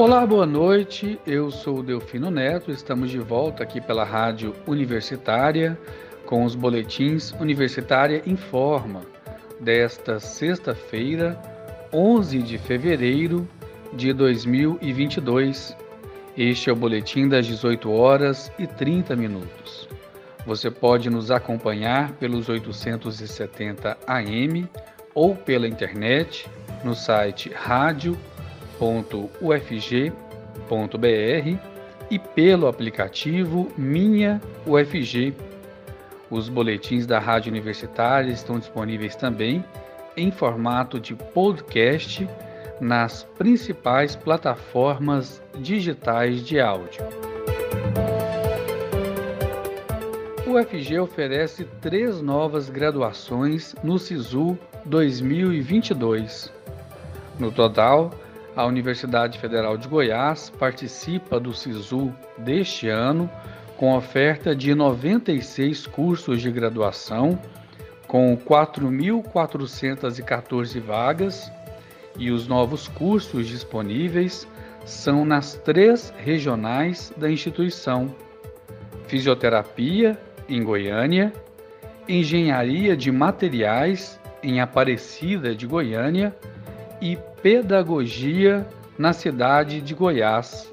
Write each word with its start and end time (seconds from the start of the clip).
Olá, 0.00 0.24
boa 0.26 0.46
noite. 0.46 1.20
Eu 1.26 1.50
sou 1.50 1.80
o 1.80 1.82
Delfino 1.82 2.30
Neto. 2.30 2.70
Estamos 2.70 3.10
de 3.10 3.18
volta 3.18 3.62
aqui 3.62 3.82
pela 3.82 4.02
Rádio 4.02 4.54
Universitária 4.66 5.78
com 6.24 6.42
os 6.42 6.54
boletins 6.54 7.32
Universitária 7.32 8.22
Informa 8.24 9.02
desta 9.60 10.18
sexta-feira, 10.18 11.38
11 11.92 12.38
de 12.38 12.56
fevereiro 12.56 13.46
de 13.92 14.14
2022. 14.14 15.76
Este 16.34 16.70
é 16.70 16.72
o 16.72 16.76
boletim 16.76 17.28
das 17.28 17.46
18 17.46 17.92
horas 17.92 18.50
e 18.58 18.66
30 18.66 19.14
minutos. 19.14 19.86
Você 20.46 20.70
pode 20.70 21.10
nos 21.10 21.30
acompanhar 21.30 22.12
pelos 22.12 22.48
870 22.48 23.98
AM 24.06 24.66
ou 25.14 25.36
pela 25.36 25.68
internet 25.68 26.48
no 26.82 26.94
site 26.94 27.50
rádio.com 27.50 28.39
www.ufg.br 28.80 30.10
e 32.10 32.18
pelo 32.18 32.66
aplicativo 32.66 33.70
Minha 33.76 34.40
UFG. 34.66 35.34
Os 36.30 36.48
boletins 36.48 37.06
da 37.06 37.18
Rádio 37.18 37.50
Universitária 37.52 38.32
estão 38.32 38.58
disponíveis 38.58 39.14
também 39.14 39.62
em 40.16 40.30
formato 40.30 40.98
de 40.98 41.14
podcast 41.14 42.26
nas 42.80 43.24
principais 43.36 44.16
plataformas 44.16 45.42
digitais 45.58 46.42
de 46.42 46.58
áudio. 46.58 47.04
O 50.46 50.58
UFG 50.58 50.98
oferece 50.98 51.64
três 51.80 52.20
novas 52.20 52.70
graduações 52.70 53.74
no 53.84 53.98
SISU 53.98 54.58
2022. 54.84 56.52
No 57.38 57.52
total, 57.52 58.10
a 58.56 58.66
Universidade 58.66 59.38
Federal 59.38 59.76
de 59.76 59.86
Goiás 59.88 60.50
participa 60.50 61.38
do 61.38 61.54
SISU 61.54 62.12
deste 62.38 62.88
ano 62.88 63.30
com 63.76 63.96
oferta 63.96 64.52
de 64.54 64.74
96 64.74 65.86
cursos 65.86 66.42
de 66.42 66.50
graduação, 66.50 67.38
com 68.06 68.36
4.414 68.36 70.80
vagas, 70.80 71.50
e 72.18 72.30
os 72.30 72.46
novos 72.46 72.86
cursos 72.88 73.46
disponíveis 73.46 74.46
são 74.84 75.24
nas 75.24 75.54
três 75.54 76.12
regionais 76.18 77.10
da 77.16 77.30
instituição: 77.30 78.14
Fisioterapia, 79.06 80.20
em 80.48 80.62
Goiânia, 80.62 81.32
Engenharia 82.08 82.96
de 82.96 83.10
Materiais, 83.10 84.20
em 84.42 84.60
Aparecida 84.60 85.54
de 85.54 85.66
Goiânia 85.66 86.34
e 87.00 87.16
Pedagogia 87.42 88.68
na 88.98 89.14
cidade 89.14 89.80
de 89.80 89.94
Goiás. 89.94 90.70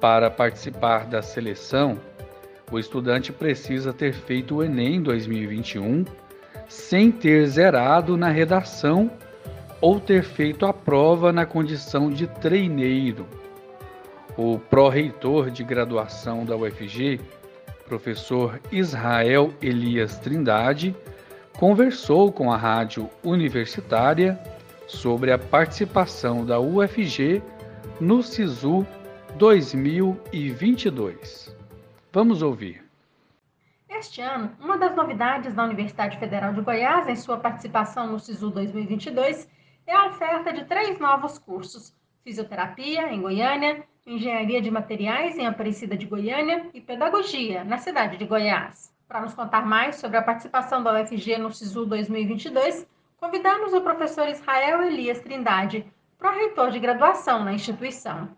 Para 0.00 0.30
participar 0.30 1.04
da 1.04 1.20
seleção, 1.20 1.98
o 2.72 2.78
estudante 2.78 3.30
precisa 3.32 3.92
ter 3.92 4.14
feito 4.14 4.56
o 4.56 4.64
Enem 4.64 5.02
2021 5.02 6.06
sem 6.68 7.12
ter 7.12 7.46
zerado 7.46 8.16
na 8.16 8.30
redação 8.30 9.10
ou 9.78 10.00
ter 10.00 10.22
feito 10.22 10.64
a 10.64 10.72
prova 10.72 11.34
na 11.34 11.44
condição 11.44 12.08
de 12.08 12.26
treineiro. 12.26 13.26
O 14.38 14.58
pró-reitor 14.58 15.50
de 15.50 15.62
graduação 15.62 16.46
da 16.46 16.56
UFG, 16.56 17.20
professor 17.86 18.58
Israel 18.72 19.52
Elias 19.60 20.18
Trindade, 20.18 20.96
conversou 21.58 22.32
com 22.32 22.50
a 22.50 22.56
rádio 22.56 23.10
universitária 23.22 24.38
sobre 24.88 25.30
a 25.30 25.38
participação 25.38 26.44
da 26.44 26.58
UFG 26.58 27.40
no 28.00 28.20
SISU 28.22 28.84
2022. 29.36 31.56
Vamos 32.10 32.40
ouvir. 32.42 32.82
Este 33.88 34.20
ano, 34.22 34.50
uma 34.58 34.76
das 34.78 34.96
novidades 34.96 35.54
da 35.54 35.62
Universidade 35.64 36.18
Federal 36.18 36.54
de 36.54 36.62
Goiás 36.62 37.06
em 37.06 37.16
sua 37.16 37.36
participação 37.36 38.06
no 38.06 38.18
SISU 38.18 38.48
2022 38.50 39.46
é 39.86 39.94
a 39.94 40.06
oferta 40.06 40.50
de 40.52 40.64
três 40.64 40.98
novos 40.98 41.38
cursos: 41.38 41.94
Fisioterapia, 42.24 43.12
em 43.12 43.20
Goiânia, 43.20 43.84
Engenharia 44.06 44.62
de 44.62 44.70
Materiais, 44.70 45.36
em 45.36 45.46
Aparecida 45.46 45.94
de 45.96 46.06
Goiânia 46.06 46.70
e 46.72 46.80
Pedagogia, 46.80 47.62
na 47.62 47.76
cidade 47.76 48.16
de 48.16 48.24
Goiás. 48.24 48.90
Para 49.06 49.20
nos 49.20 49.34
contar 49.34 49.66
mais 49.66 49.96
sobre 49.96 50.16
a 50.16 50.22
participação 50.22 50.82
da 50.82 51.02
UFG 51.02 51.36
no 51.38 51.52
SISU 51.52 51.84
2022, 51.84 52.86
convidamos 53.18 53.74
o 53.74 53.80
professor 53.80 54.28
Israel 54.28 54.80
Elias 54.82 55.20
Trindade, 55.20 55.84
pró-reitor 56.18 56.70
de 56.70 56.78
graduação 56.78 57.44
na 57.44 57.52
instituição. 57.52 58.28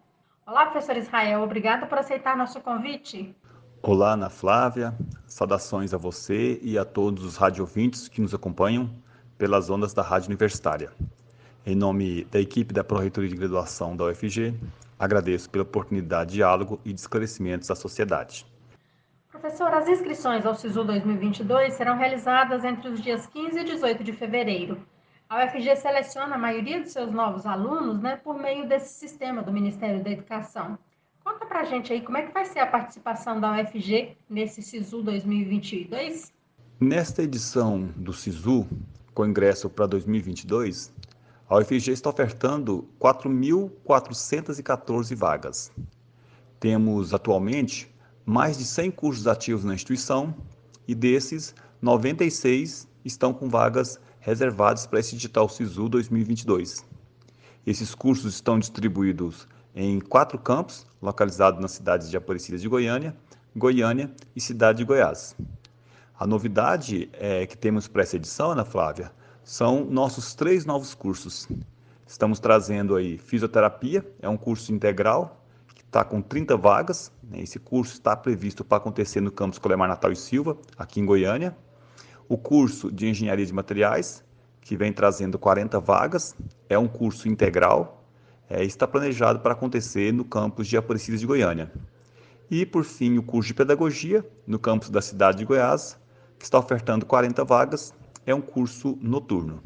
Olá, 0.47 0.67
professor 0.67 0.97
Israel, 0.97 1.43
obrigado 1.43 1.87
por 1.87 1.99
aceitar 1.99 2.37
nosso 2.37 2.61
convite. 2.61 3.35
Olá, 3.83 4.15
Ana 4.15 4.31
Flávia, 4.31 4.95
saudações 5.27 5.93
a 5.93 5.99
você 5.99 6.59
e 6.63 6.79
a 6.79 6.85
todos 6.85 7.25
os 7.25 7.37
radiovintes 7.37 8.09
que 8.09 8.23
nos 8.23 8.35
acompanham 8.35 8.91
pelas 9.37 9.69
ondas 9.69 9.93
da 9.93 10.03
Rádio 10.03 10.29
Universitária. 10.29 10.91
Em 11.65 11.77
nome 11.77 12.25
da 12.25 12.41
equipe 12.41 12.73
da 12.73 12.83
Pró-Reitoria 12.83 13.29
de 13.29 13.37
Graduação 13.37 13.95
da 13.95 14.07
UFG, 14.07 14.55
agradeço 14.99 15.49
pela 15.51 15.62
oportunidade 15.62 16.31
de 16.31 16.37
diálogo 16.37 16.81
e 16.87 16.93
de 16.93 17.01
esclarecimentos 17.01 17.71
à 17.71 17.75
sociedade. 17.75 18.47
Professor, 19.41 19.73
as 19.73 19.89
inscrições 19.89 20.45
ao 20.45 20.55
SISU 20.55 20.84
2022 20.84 21.73
serão 21.73 21.97
realizadas 21.97 22.62
entre 22.62 22.91
os 22.91 23.01
dias 23.01 23.27
15 23.27 23.59
e 23.59 23.65
18 23.65 24.05
de 24.05 24.12
fevereiro. 24.12 24.77
A 25.31 25.43
UFG 25.43 25.77
seleciona 25.77 26.34
a 26.34 26.39
maioria 26.39 26.83
dos 26.83 26.93
seus 26.93 27.11
novos 27.11 27.47
alunos 27.47 27.99
né, 28.00 28.17
por 28.17 28.39
meio 28.39 28.69
desse 28.69 28.93
sistema 28.93 29.43
do 29.43 29.50
Ministério 29.50 30.05
da 30.05 30.11
Educação. 30.11 30.79
Conta 31.25 31.47
pra 31.47 31.65
gente 31.65 31.91
aí 31.91 32.03
como 32.03 32.19
é 32.19 32.27
que 32.27 32.34
vai 32.34 32.45
ser 32.45 32.59
a 32.59 32.67
participação 32.67 33.41
da 33.41 33.53
UFG 33.53 34.15
nesse 34.29 34.61
SISU 34.61 35.03
2022? 35.03 36.34
Nesta 36.79 37.23
edição 37.23 37.89
do 37.97 38.12
SISU, 38.12 38.69
com 39.15 39.25
ingresso 39.25 39.71
para 39.71 39.87
2022, 39.87 40.93
a 41.49 41.56
UFG 41.56 41.93
está 41.93 42.11
ofertando 42.11 42.87
4.414 43.00 45.17
vagas. 45.17 45.73
Temos 46.61 47.15
atualmente 47.15 47.90
mais 48.25 48.58
de 48.58 48.64
100 48.64 48.91
cursos 48.91 49.26
ativos 49.26 49.64
na 49.64 49.75
instituição 49.75 50.34
e 50.86 50.94
desses, 50.94 51.54
96 51.81 52.86
estão 53.04 53.32
com 53.32 53.48
vagas 53.48 53.98
reservadas 54.20 54.86
para 54.86 55.00
esse 55.00 55.14
edital 55.14 55.48
SISU 55.48 55.88
2022. 55.88 56.84
Esses 57.66 57.94
cursos 57.94 58.34
estão 58.34 58.58
distribuídos 58.58 59.48
em 59.75 60.00
quatro 60.00 60.38
campos, 60.38 60.86
localizados 61.00 61.60
nas 61.60 61.72
cidades 61.72 62.10
de 62.10 62.16
Aparecida 62.16 62.58
de 62.58 62.69
Goiânia, 62.69 63.16
Goiânia 63.56 64.12
e 64.34 64.41
Cidade 64.41 64.78
de 64.78 64.84
Goiás. 64.84 65.34
A 66.19 66.26
novidade 66.26 67.08
é 67.14 67.47
que 67.47 67.56
temos 67.56 67.88
para 67.88 68.02
essa 68.02 68.16
edição, 68.16 68.50
Ana 68.50 68.64
Flávia, 68.64 69.10
são 69.42 69.84
nossos 69.84 70.34
três 70.34 70.66
novos 70.66 70.94
cursos. 70.94 71.48
Estamos 72.06 72.38
trazendo 72.38 72.97
aí 72.97 73.16
fisioterapia, 73.16 74.04
é 74.20 74.28
um 74.28 74.37
curso 74.37 74.72
integral 74.72 75.40
está 75.91 76.05
com 76.05 76.23
30 76.23 76.56
vagas. 76.56 77.12
Né? 77.23 77.41
Esse 77.41 77.59
curso 77.59 77.95
está 77.95 78.17
previsto 78.17 78.65
para 78.65 78.78
acontecer 78.78 79.21
no 79.21 79.31
campus 79.31 79.59
Colemar 79.59 79.89
Natal 79.89 80.12
e 80.12 80.17
Silva, 80.17 80.56
aqui 80.78 81.01
em 81.01 81.05
Goiânia. 81.05 81.56
O 82.28 82.39
curso 82.39 82.93
de 82.93 83.09
Engenharia 83.09 83.45
de 83.45 83.53
Materiais, 83.53 84.25
que 84.61 84.77
vem 84.77 84.93
trazendo 84.93 85.37
40 85.37 85.81
vagas, 85.81 86.37
é 86.69 86.79
um 86.79 86.87
curso 86.87 87.29
integral, 87.29 88.05
é, 88.49 88.65
está 88.65 88.87
planejado 88.87 89.41
para 89.41 89.53
acontecer 89.53 90.12
no 90.12 90.25
campus 90.25 90.69
de 90.69 90.77
Aparecida 90.77 91.19
de 91.19 91.27
Goiânia. 91.27 91.73
E, 92.49 92.65
por 92.65 92.84
fim, 92.84 93.19
o 93.19 93.23
curso 93.23 93.49
de 93.49 93.55
Pedagogia, 93.55 94.25
no 94.47 94.59
campus 94.59 94.91
da 94.91 95.03
cidade 95.03 95.39
de 95.39 95.45
Goiás, 95.45 95.99
que 96.39 96.45
está 96.45 96.59
ofertando 96.59 97.05
40 97.05 97.45
vagas, 97.45 97.93
é 98.25 98.34
um 98.34 98.41
curso 98.41 98.97
noturno. 99.00 99.61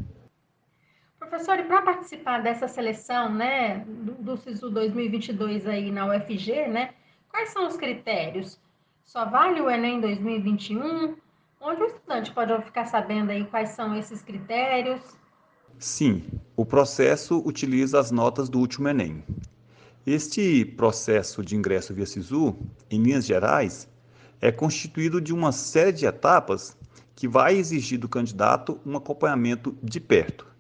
Professor, 1.35 1.59
e 1.59 1.65
para 1.65 1.83
participar 1.83 2.45
dessa 2.45 2.69
seleção, 2.69 3.29
né, 3.29 3.85
do, 3.89 4.13
do 4.13 4.37
SISU 4.37 4.71
2022 4.71 5.67
aí 5.67 5.91
na 5.91 6.07
UFG, 6.07 6.69
né, 6.69 6.91
quais 7.29 7.49
são 7.49 7.67
os 7.67 7.77
critérios? 7.77 8.57
Só 9.05 9.25
vale 9.29 9.61
o 9.61 9.69
Enem 9.69 10.01
2021? 10.01 11.17
Onde 11.61 11.83
o 11.83 11.87
estudante 11.87 12.31
pode 12.31 12.65
ficar 12.65 12.85
sabendo 12.85 13.31
aí 13.31 13.45
quais 13.47 13.71
são 13.71 13.97
esses 13.97 14.23
critérios? 14.23 15.01
Sim, 15.77 16.23
o 16.55 16.65
processo 16.65 17.43
utiliza 17.45 17.99
as 17.99 18.13
notas 18.13 18.49
do 18.49 18.61
último 18.61 18.87
Enem. 18.87 19.25
Este 20.07 20.65
processo 20.65 21.43
de 21.43 21.57
ingresso 21.57 21.93
via 21.93 22.07
SISU, 22.07 22.57
em 22.89 23.03
linhas 23.03 23.27
gerais, 23.27 23.89
é 24.41 24.53
constituído 24.53 25.21
de 25.21 25.35
uma 25.35 25.51
série 25.51 25.91
de 25.91 26.07
etapas 26.07 26.79
que 27.17 27.27
vai 27.27 27.57
exigir 27.57 27.99
do 27.99 28.09
candidato 28.09 28.81
um 28.87 28.97
acompanhamento 28.97 29.77
de 29.83 29.99
perto. 29.99 30.54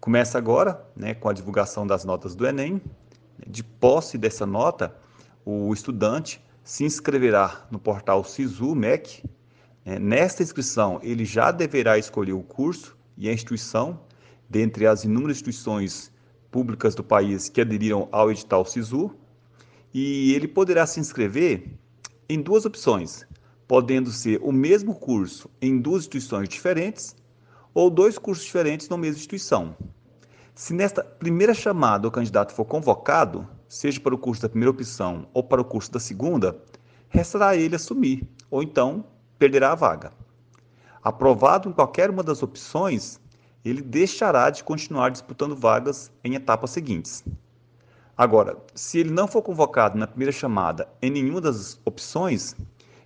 Começa 0.00 0.38
agora 0.38 0.82
né, 0.96 1.12
com 1.12 1.28
a 1.28 1.32
divulgação 1.32 1.86
das 1.86 2.06
notas 2.06 2.34
do 2.34 2.46
Enem. 2.46 2.80
De 3.46 3.62
posse 3.62 4.16
dessa 4.16 4.46
nota, 4.46 4.96
o 5.44 5.70
estudante 5.74 6.42
se 6.64 6.84
inscreverá 6.84 7.66
no 7.70 7.78
portal 7.78 8.24
SISU 8.24 8.74
MEC. 8.74 9.22
Né. 9.84 9.98
Nesta 9.98 10.42
inscrição, 10.42 11.00
ele 11.02 11.26
já 11.26 11.50
deverá 11.50 11.98
escolher 11.98 12.32
o 12.32 12.42
curso 12.42 12.96
e 13.18 13.28
a 13.28 13.32
instituição, 13.32 14.00
dentre 14.48 14.86
as 14.86 15.04
inúmeras 15.04 15.36
instituições 15.36 16.10
públicas 16.50 16.94
do 16.94 17.04
país 17.04 17.50
que 17.50 17.60
aderiram 17.60 18.08
ao 18.10 18.30
edital 18.30 18.64
SISU, 18.64 19.14
e 19.92 20.32
ele 20.32 20.48
poderá 20.48 20.86
se 20.86 20.98
inscrever 20.98 21.78
em 22.26 22.40
duas 22.40 22.64
opções, 22.64 23.26
podendo 23.68 24.10
ser 24.10 24.40
o 24.42 24.50
mesmo 24.50 24.94
curso 24.94 25.50
em 25.60 25.78
duas 25.78 26.04
instituições 26.04 26.48
diferentes 26.48 27.14
ou 27.74 27.90
dois 27.90 28.18
cursos 28.18 28.44
diferentes 28.44 28.88
na 28.88 28.96
mesma 28.96 29.16
instituição. 29.16 29.76
Se 30.54 30.74
nesta 30.74 31.02
primeira 31.02 31.54
chamada 31.54 32.06
o 32.06 32.10
candidato 32.10 32.52
for 32.52 32.64
convocado, 32.64 33.48
seja 33.68 34.00
para 34.00 34.14
o 34.14 34.18
curso 34.18 34.42
da 34.42 34.48
primeira 34.48 34.70
opção 34.70 35.26
ou 35.32 35.42
para 35.42 35.60
o 35.60 35.64
curso 35.64 35.90
da 35.90 36.00
segunda, 36.00 36.60
restará 37.08 37.56
ele 37.56 37.76
assumir, 37.76 38.28
ou 38.50 38.62
então 38.62 39.04
perderá 39.38 39.72
a 39.72 39.76
vaga. 39.76 40.12
Aprovado 41.02 41.68
em 41.68 41.72
qualquer 41.72 42.10
uma 42.10 42.22
das 42.22 42.42
opções, 42.42 43.18
ele 43.64 43.80
deixará 43.80 44.50
de 44.50 44.62
continuar 44.62 45.10
disputando 45.10 45.56
vagas 45.56 46.10
em 46.22 46.34
etapas 46.34 46.70
seguintes. 46.70 47.24
Agora, 48.16 48.58
se 48.74 48.98
ele 48.98 49.10
não 49.10 49.26
for 49.26 49.40
convocado 49.40 49.96
na 49.96 50.06
primeira 50.06 50.32
chamada 50.32 50.86
em 51.00 51.10
nenhuma 51.10 51.40
das 51.40 51.80
opções, 51.86 52.54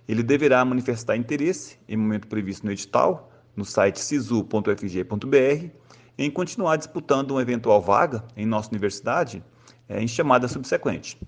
ele 0.07 0.21
deverá 0.21 0.65
manifestar 0.65 1.15
interesse, 1.15 1.77
em 1.87 1.95
momento 1.95 2.27
previsto 2.27 2.65
no 2.65 2.71
edital, 2.71 3.31
no 3.55 3.65
site 3.65 3.99
sisu.fg.br, 3.99 5.69
em 6.17 6.31
continuar 6.31 6.77
disputando 6.77 7.31
uma 7.31 7.41
eventual 7.41 7.81
vaga 7.81 8.23
em 8.35 8.45
nossa 8.45 8.69
universidade 8.69 9.43
é, 9.87 10.01
em 10.01 10.07
chamada 10.07 10.47
subsequente. 10.47 11.19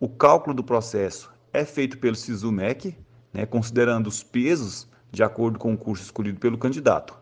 O 0.00 0.08
cálculo 0.08 0.54
do 0.54 0.64
processo 0.64 1.32
é 1.52 1.64
feito 1.64 1.98
pelo 1.98 2.16
SISU-MEC, 2.16 2.96
né, 3.32 3.46
considerando 3.46 4.06
os 4.06 4.22
pesos 4.22 4.88
de 5.10 5.22
acordo 5.22 5.58
com 5.58 5.74
o 5.74 5.78
curso 5.78 6.04
escolhido 6.04 6.40
pelo 6.40 6.56
candidato. 6.58 7.16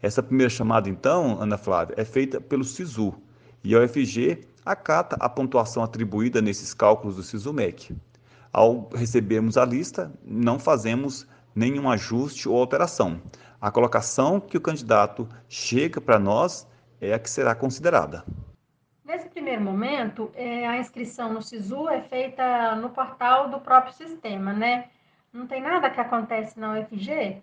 Essa 0.00 0.22
primeira 0.22 0.50
chamada, 0.50 0.88
então, 0.88 1.40
Ana 1.40 1.58
Flávia, 1.58 1.94
é 1.98 2.04
feita 2.04 2.40
pelo 2.40 2.64
SISU 2.64 3.14
e 3.62 3.74
a 3.74 3.80
UFG 3.80 4.46
acata 4.64 5.16
a 5.18 5.28
pontuação 5.28 5.82
atribuída 5.82 6.40
nesses 6.40 6.72
cálculos 6.72 7.16
do 7.16 7.22
SISU-MEC. 7.22 7.96
Ao 8.52 8.88
recebermos 8.94 9.56
a 9.56 9.64
lista, 9.64 10.12
não 10.24 10.58
fazemos 10.58 11.26
nenhum 11.54 11.90
ajuste 11.90 12.48
ou 12.48 12.58
alteração. 12.58 13.20
A 13.60 13.70
colocação 13.70 14.40
que 14.40 14.56
o 14.56 14.60
candidato 14.60 15.28
chega 15.48 16.00
para 16.00 16.18
nós 16.18 16.66
é 17.00 17.12
a 17.12 17.18
que 17.18 17.28
será 17.28 17.54
considerada. 17.54 18.24
Nesse 19.04 19.28
primeiro 19.28 19.62
momento, 19.62 20.30
é, 20.34 20.66
a 20.66 20.78
inscrição 20.78 21.32
no 21.32 21.42
SISU 21.42 21.88
é 21.88 22.02
feita 22.02 22.76
no 22.76 22.90
portal 22.90 23.48
do 23.48 23.58
próprio 23.58 23.94
sistema, 23.94 24.52
né? 24.52 24.88
Não 25.32 25.46
tem 25.46 25.62
nada 25.62 25.90
que 25.90 26.00
acontece 26.00 26.60
na 26.60 26.78
UFG? 26.78 27.42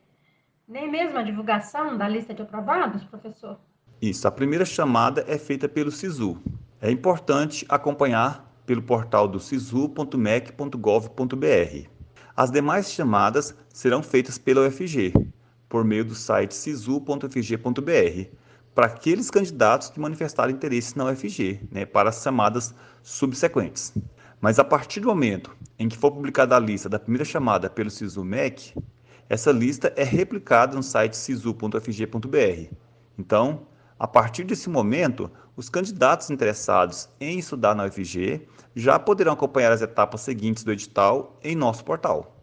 Nem 0.68 0.90
mesmo 0.90 1.18
a 1.18 1.24
divulgação 1.24 1.98
da 1.98 2.08
lista 2.08 2.34
de 2.34 2.42
aprovados, 2.42 3.04
professor? 3.04 3.60
Isso, 4.02 4.28
a 4.28 4.32
primeira 4.32 4.66
chamada 4.66 5.24
é 5.28 5.38
feita 5.38 5.68
pelo 5.68 5.92
SISU. 5.92 6.42
É 6.82 6.92
importante 6.92 7.66
acompanhar 7.70 8.46
pelo 8.66 8.82
portal 8.82 9.28
do 9.28 9.40
sisu.mec.gov.br. 9.40 11.95
As 12.38 12.52
demais 12.52 12.92
chamadas 12.92 13.56
serão 13.70 14.04
feitas 14.04 14.38
pela 14.38 14.68
UFG, 14.68 15.14
por 15.70 15.86
meio 15.86 16.04
do 16.04 16.14
site 16.14 16.54
sisu.ufg.br, 16.54 18.30
para 18.74 18.88
aqueles 18.88 19.32
candidatos 19.32 19.90
que 19.90 20.02
manifestarem 20.02 20.54
interesse 20.54 20.98
na 20.98 21.06
UFG, 21.06 21.62
né, 21.72 21.86
para 21.86 22.10
as 22.10 22.22
chamadas 22.22 22.76
subsequentes. 23.02 23.94
Mas 24.42 24.60
a 24.60 24.66
partir 24.66 25.00
do 25.00 25.08
momento 25.08 25.56
em 25.80 25.88
que 25.88 25.98
for 25.98 26.12
publicada 26.12 26.58
a 26.58 26.60
lista 26.60 26.90
da 26.90 27.00
primeira 27.00 27.24
chamada 27.24 27.70
pelo 27.70 27.90
SISU-MEC, 27.90 28.74
essa 29.30 29.54
lista 29.54 29.94
é 29.96 30.04
replicada 30.04 30.76
no 30.76 30.84
site 30.84 31.16
sisu.ufg.br. 31.16 32.76
Então, 33.18 33.66
a 33.98 34.06
partir 34.06 34.44
desse 34.44 34.70
momento, 34.70 35.32
os 35.58 35.70
candidatos 35.70 36.30
interessados 36.30 37.08
em 37.20 37.40
estudar 37.40 37.74
na 37.74 37.86
UFG 37.86 38.48
já 38.76 39.00
poderão 39.00 39.34
acompanhar 39.34 39.72
as 39.72 39.82
etapas 39.82 40.22
seguintes 40.22 40.64
do 40.64 40.72
edital 40.72 41.40
em 41.44 41.56
nosso 41.56 41.86
portal. 41.86 42.38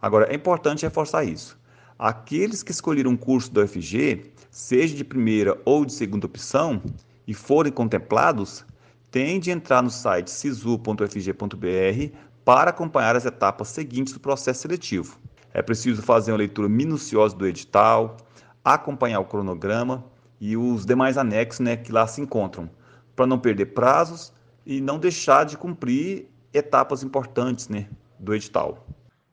Agora, 0.00 0.26
é 0.32 0.34
importante 0.34 0.84
reforçar 0.84 1.24
isso. 1.24 1.58
Aqueles 1.98 2.62
que 2.62 2.70
escolheram 2.70 3.10
um 3.10 3.16
curso 3.16 3.52
da 3.52 3.62
UFG, 3.62 4.32
seja 4.50 4.94
de 4.94 5.04
primeira 5.04 5.60
ou 5.64 5.84
de 5.84 5.92
segunda 5.92 6.26
opção, 6.26 6.82
e 7.26 7.34
forem 7.34 7.72
contemplados, 7.72 8.64
têm 9.10 9.40
de 9.40 9.50
entrar 9.50 9.82
no 9.82 9.90
site 9.90 10.30
sisu.ufg.br 10.30 12.16
para 12.44 12.70
acompanhar 12.70 13.16
as 13.16 13.26
etapas 13.26 13.68
seguintes 13.68 14.12
do 14.12 14.20
processo 14.20 14.62
seletivo. 14.62 15.18
É 15.52 15.60
preciso 15.62 16.02
fazer 16.02 16.32
uma 16.32 16.38
leitura 16.38 16.68
minuciosa 16.68 17.34
do 17.34 17.46
edital, 17.46 18.16
acompanhar 18.64 19.20
o 19.20 19.24
cronograma 19.24 20.04
e 20.40 20.56
os 20.56 20.84
demais 20.84 21.16
anexos 21.16 21.60
né, 21.60 21.76
que 21.76 21.92
lá 21.92 22.06
se 22.06 22.20
encontram, 22.20 22.68
para 23.14 23.26
não 23.26 23.38
perder 23.38 23.66
prazos 23.66 24.32
e 24.64 24.80
não 24.80 24.98
deixar 24.98 25.44
de 25.44 25.56
cumprir 25.56 26.28
etapas 26.52 27.02
importantes 27.02 27.68
né, 27.68 27.86
do 28.18 28.34
edital. 28.34 28.86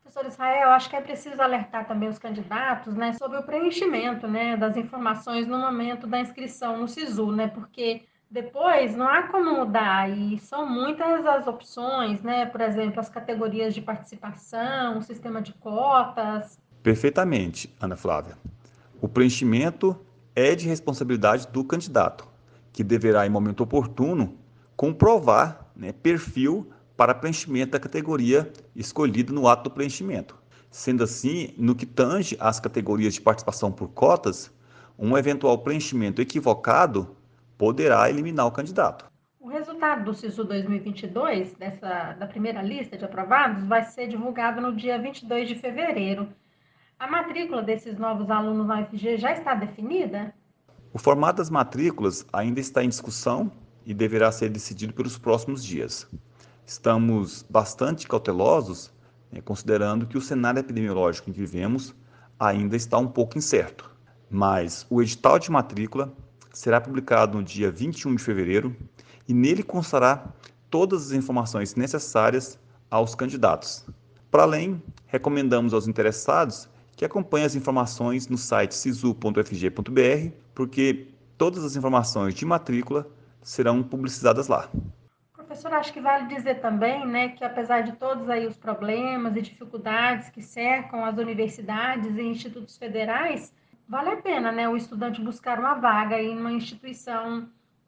Professor 0.03 0.25
Israel, 0.27 0.69
acho 0.69 0.89
que 0.89 0.95
é 0.95 1.01
preciso 1.01 1.41
alertar 1.41 1.87
também 1.87 2.07
os 2.07 2.19
candidatos 2.19 2.93
né, 2.95 3.13
sobre 3.13 3.37
o 3.37 3.43
preenchimento 3.43 4.27
né, 4.27 4.55
das 4.55 4.77
informações 4.77 5.47
no 5.47 5.57
momento 5.57 6.05
da 6.05 6.19
inscrição 6.19 6.77
no 6.77 6.87
SISU, 6.87 7.31
né, 7.31 7.47
porque 7.47 8.03
depois 8.29 8.95
não 8.95 9.07
há 9.07 9.23
como 9.23 9.57
mudar 9.57 10.09
e 10.09 10.39
são 10.39 10.67
muitas 10.67 11.25
as 11.25 11.47
opções, 11.47 12.21
né, 12.21 12.45
por 12.45 12.61
exemplo, 12.61 12.99
as 12.99 13.09
categorias 13.09 13.73
de 13.73 13.81
participação, 13.81 14.97
o 14.97 15.01
sistema 15.01 15.41
de 15.41 15.53
cotas. 15.53 16.59
Perfeitamente, 16.81 17.73
Ana 17.79 17.95
Flávia. 17.95 18.37
O 19.01 19.07
preenchimento 19.07 19.99
é 20.35 20.55
de 20.55 20.67
responsabilidade 20.67 21.47
do 21.47 21.63
candidato, 21.63 22.27
que 22.71 22.83
deverá, 22.83 23.25
em 23.25 23.29
momento 23.29 23.61
oportuno, 23.61 24.37
comprovar 24.75 25.67
né, 25.75 25.91
perfil 25.91 26.71
para 26.95 27.13
preenchimento 27.13 27.71
da 27.71 27.79
categoria 27.79 28.51
escolhida 28.75 29.33
no 29.33 29.47
ato 29.47 29.65
do 29.65 29.71
preenchimento. 29.71 30.35
Sendo 30.69 31.03
assim, 31.03 31.53
no 31.57 31.75
que 31.75 31.85
tange 31.85 32.35
às 32.39 32.59
categorias 32.59 33.13
de 33.13 33.21
participação 33.21 33.71
por 33.71 33.89
cotas, 33.89 34.51
um 34.97 35.17
eventual 35.17 35.57
preenchimento 35.59 36.21
equivocado 36.21 37.15
poderá 37.57 38.09
eliminar 38.09 38.47
o 38.47 38.51
candidato. 38.51 39.05
O 39.39 39.47
resultado 39.49 40.05
do 40.05 40.13
SISU 40.13 40.43
2022, 40.45 41.53
dessa, 41.55 42.13
da 42.13 42.25
primeira 42.25 42.61
lista 42.61 42.97
de 42.97 43.05
aprovados, 43.05 43.63
vai 43.65 43.83
ser 43.83 44.07
divulgado 44.07 44.61
no 44.61 44.73
dia 44.75 44.97
22 44.97 45.47
de 45.47 45.55
fevereiro. 45.55 46.29
A 46.99 47.07
matrícula 47.07 47.61
desses 47.61 47.97
novos 47.97 48.29
alunos 48.29 48.67
na 48.67 48.81
UFG 48.81 49.17
já 49.17 49.31
está 49.33 49.53
definida? 49.55 50.33
O 50.93 50.99
formato 50.99 51.37
das 51.37 51.49
matrículas 51.49 52.25
ainda 52.31 52.59
está 52.59 52.83
em 52.83 52.89
discussão 52.89 53.51
e 53.85 53.93
deverá 53.93 54.31
ser 54.31 54.49
decidido 54.49 54.93
pelos 54.93 55.17
próximos 55.17 55.63
dias. 55.63 56.07
Estamos 56.65 57.43
bastante 57.49 58.07
cautelosos, 58.07 58.93
né, 59.31 59.41
considerando 59.41 60.07
que 60.07 60.17
o 60.17 60.21
cenário 60.21 60.59
epidemiológico 60.59 61.29
em 61.29 61.33
que 61.33 61.39
vivemos 61.39 61.93
ainda 62.39 62.75
está 62.75 62.97
um 62.97 63.07
pouco 63.07 63.37
incerto. 63.37 63.91
Mas 64.29 64.85
o 64.89 65.01
edital 65.01 65.37
de 65.39 65.51
matrícula 65.51 66.13
será 66.53 66.79
publicado 66.79 67.37
no 67.37 67.43
dia 67.43 67.69
21 67.69 68.15
de 68.15 68.23
fevereiro 68.23 68.75
e 69.27 69.33
nele 69.33 69.63
constará 69.63 70.25
todas 70.69 71.07
as 71.07 71.11
informações 71.11 71.75
necessárias 71.75 72.57
aos 72.89 73.15
candidatos. 73.15 73.85
Para 74.31 74.43
além, 74.43 74.81
recomendamos 75.07 75.73
aos 75.73 75.87
interessados 75.87 76.69
que 76.95 77.05
acompanhe 77.05 77.45
as 77.45 77.55
informações 77.55 78.27
no 78.27 78.37
site 78.37 78.75
sisu.fg.br, 78.75 80.35
porque 80.53 81.07
todas 81.37 81.63
as 81.63 81.75
informações 81.75 82.33
de 82.33 82.45
matrícula 82.45 83.07
serão 83.41 83.83
publicizadas 83.83 84.47
lá. 84.47 84.69
Professor, 85.33 85.73
acho 85.73 85.93
que 85.93 86.01
vale 86.01 86.33
dizer 86.33 86.61
também, 86.61 87.05
né, 87.05 87.29
que 87.29 87.43
apesar 87.43 87.81
de 87.81 87.93
todos 87.93 88.29
aí 88.29 88.47
os 88.47 88.57
problemas 88.57 89.35
e 89.35 89.41
dificuldades 89.41 90.29
que 90.29 90.41
cercam 90.41 91.03
as 91.05 91.17
universidades 91.17 92.15
e 92.15 92.21
institutos 92.21 92.77
federais, 92.77 93.53
vale 93.87 94.09
a 94.09 94.17
pena, 94.17 94.51
né, 94.51 94.67
o 94.69 94.77
estudante 94.77 95.21
buscar 95.21 95.59
uma 95.59 95.75
vaga 95.75 96.19
em 96.19 96.37
uma 96.37 96.51
instituição 96.51 97.47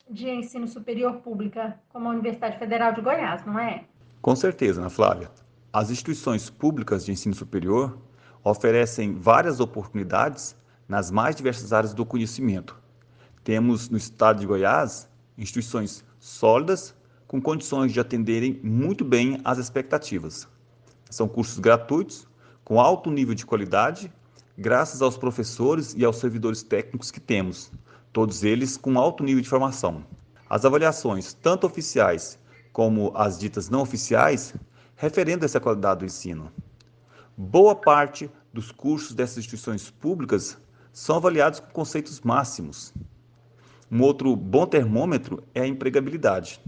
de 0.10 0.30
ensino 0.30 0.68
superior 0.68 1.16
pública, 1.16 1.80
como 1.90 2.08
a 2.08 2.12
Universidade 2.12 2.60
Federal 2.60 2.94
de 2.94 3.02
Goiás, 3.02 3.44
não 3.46 3.58
é? 3.58 3.86
Com 4.22 4.36
certeza, 4.36 4.82
Ana 4.82 4.90
Flávia. 4.90 5.32
As 5.74 5.90
instituições 5.90 6.50
públicas 6.50 7.06
de 7.06 7.12
ensino 7.12 7.34
superior 7.34 7.98
oferecem 8.46 9.16
várias 9.16 9.60
oportunidades 9.60 10.56
nas 10.88 11.10
mais 11.10 11.36
diversas 11.36 11.74
áreas 11.74 11.96
do 11.96 12.06
conhecimento. 12.06 12.78
Temos 13.44 13.90
no 13.90 13.98
estado 13.98 14.40
de 14.40 14.46
Goiás 14.46 15.10
instituições 15.36 16.06
sólidas 16.20 16.94
com 17.28 17.42
condições 17.42 17.92
de 17.92 18.00
atenderem 18.00 18.60
muito 18.64 19.04
bem 19.04 19.42
às 19.44 19.58
expectativas. 19.58 20.48
São 21.10 21.28
cursos 21.28 21.58
gratuitos, 21.58 22.28
com 22.64 22.80
alto 22.80 23.10
nível 23.10 23.34
de 23.34 23.46
qualidade, 23.46 24.14
graças 24.56 25.02
aos 25.02 25.18
professores 25.18 25.96
e 25.98 26.06
aos 26.06 26.18
servidores 26.18 26.62
técnicos 26.62 27.10
que 27.10 27.20
temos, 27.20 27.72
todos 28.14 28.44
eles 28.44 28.78
com 28.78 29.00
alto 29.00 29.24
nível 29.24 29.42
de 29.42 29.50
formação. 29.50 30.06
As 30.48 30.66
avaliações, 30.66 31.34
tanto 31.34 31.66
oficiais 31.66 32.38
como 32.72 33.12
as 33.16 33.40
ditas 33.40 33.70
não 33.70 33.82
oficiais, 33.82 34.54
referendam 34.96 35.46
essa 35.46 35.60
qualidade 35.60 36.00
do 36.00 36.06
ensino. 36.06 36.52
Boa 37.38 37.76
parte 37.76 38.32
dos 38.54 38.72
cursos 38.72 39.14
dessas 39.14 39.40
instituições 39.40 39.92
públicas 39.92 40.58
são 40.94 41.18
avaliados 41.18 41.60
com 41.60 41.68
conceitos 41.68 42.22
máximos. 42.22 42.94
Um 43.92 44.02
outro 44.04 44.34
bom 44.38 44.66
termômetro 44.66 45.44
é 45.54 45.60
a 45.60 45.68
empregabilidade. 45.68 46.62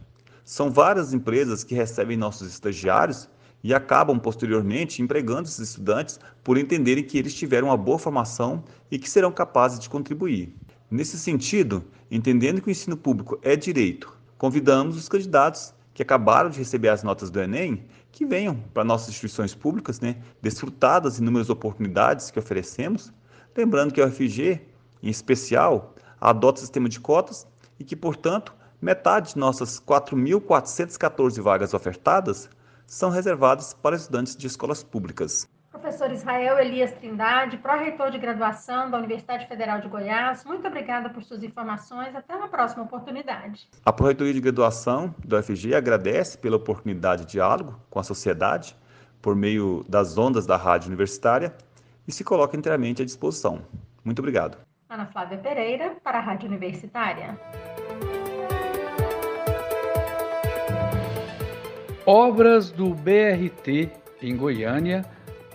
São 0.44 0.70
várias 0.70 1.14
empresas 1.14 1.64
que 1.64 1.74
recebem 1.74 2.18
nossos 2.18 2.50
estagiários 2.50 3.30
e 3.64 3.74
acabam 3.74 4.20
posteriormente 4.20 5.02
empregando 5.02 5.48
esses 5.48 5.70
estudantes 5.70 6.20
por 6.44 6.58
entenderem 6.58 7.06
que 7.06 7.18
eles 7.18 7.34
tiveram 7.34 7.70
uma 7.70 7.78
boa 7.78 7.98
formação 7.98 8.62
e 8.92 9.00
que 9.00 9.10
serão 9.10 9.32
capazes 9.32 9.80
de 9.80 9.90
contribuir. 9.90 10.54
Nesse 10.92 11.18
sentido, 11.18 11.82
entendendo 12.12 12.62
que 12.62 12.68
o 12.68 12.72
ensino 12.72 12.98
público 12.98 13.40
é 13.42 13.56
direito, 13.56 14.14
convidamos 14.38 14.98
os 14.98 15.08
candidatos 15.08 15.74
que 15.94 16.04
acabaram 16.04 16.50
de 16.50 16.60
receber 16.60 16.90
as 16.90 17.04
notas 17.04 17.32
do 17.32 17.40
Enem 17.40 17.86
que 18.18 18.26
venham 18.26 18.56
para 18.74 18.84
nossas 18.84 19.10
instituições 19.10 19.54
públicas, 19.54 20.00
né, 20.00 20.16
desfrutar 20.42 21.00
das 21.00 21.20
inúmeras 21.20 21.52
oportunidades 21.52 22.32
que 22.32 22.40
oferecemos. 22.40 23.14
Lembrando 23.56 23.94
que 23.94 24.02
a 24.02 24.08
UFG, 24.08 24.60
em 25.04 25.10
especial, 25.10 25.94
adota 26.20 26.58
o 26.58 26.62
sistema 26.62 26.90
de 26.90 27.00
cotas 27.00 27.46
e 27.80 27.84
que, 27.84 27.96
portanto, 27.96 28.56
metade 28.82 29.36
de 29.36 29.40
nossas 29.40 29.80
4.414 29.80 31.40
vagas 31.40 31.76
ofertadas 31.76 32.50
são 32.88 33.12
reservadas 33.12 33.76
para 33.76 33.96
estudantes 33.96 34.36
de 34.36 34.48
escolas 34.48 34.82
públicas. 34.82 35.48
Professor 35.77 36.12
Israel 36.12 36.57
Elias 36.57 36.91
Trindade, 36.91 37.57
pró-reitor 37.57 38.10
de 38.10 38.17
graduação 38.17 38.89
da 38.89 38.98
Universidade 38.98 39.46
Federal 39.48 39.79
de 39.79 39.88
Goiás, 39.88 40.43
muito 40.43 40.67
obrigada 40.67 41.07
por 41.07 41.24
suas 41.24 41.43
informações. 41.43 42.15
Até 42.15 42.36
uma 42.36 42.48
próxima 42.48 42.81
oportunidade. 42.81 43.69
A 43.86 43.93
pró-reitoria 43.93 44.34
de 44.34 44.41
graduação 44.41 45.13
do 45.24 45.38
UFG 45.38 45.75
agradece 45.75 46.36
pela 46.39 46.55
oportunidade 46.55 47.25
de 47.25 47.34
diálogo 47.34 47.79
com 47.91 48.00
a 48.00 48.03
sociedade 48.03 48.75
por 49.22 49.36
meio 49.36 49.86
das 49.88 50.17
ondas 50.17 50.48
da 50.48 50.57
rádio 50.57 50.88
universitária 50.88 51.53
e 52.07 52.12
se 52.12 52.24
coloca 52.24 52.57
inteiramente 52.57 53.03
à 53.03 53.05
disposição. 53.05 53.62
Muito 54.03 54.17
obrigado. 54.17 54.57
Ana 54.89 55.05
Flávia 55.05 55.38
Pereira, 55.38 55.96
para 56.03 56.17
a 56.17 56.22
Rádio 56.22 56.48
Universitária. 56.48 57.39
Obras 62.03 62.72
do 62.72 62.96
BRT 62.96 63.91
em 64.24 64.36
Goiânia 64.36 65.05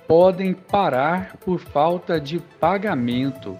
podem 0.07 0.53
parar 0.53 1.37
por 1.39 1.59
falta 1.59 2.21
de 2.21 2.39
pagamento. 2.61 3.57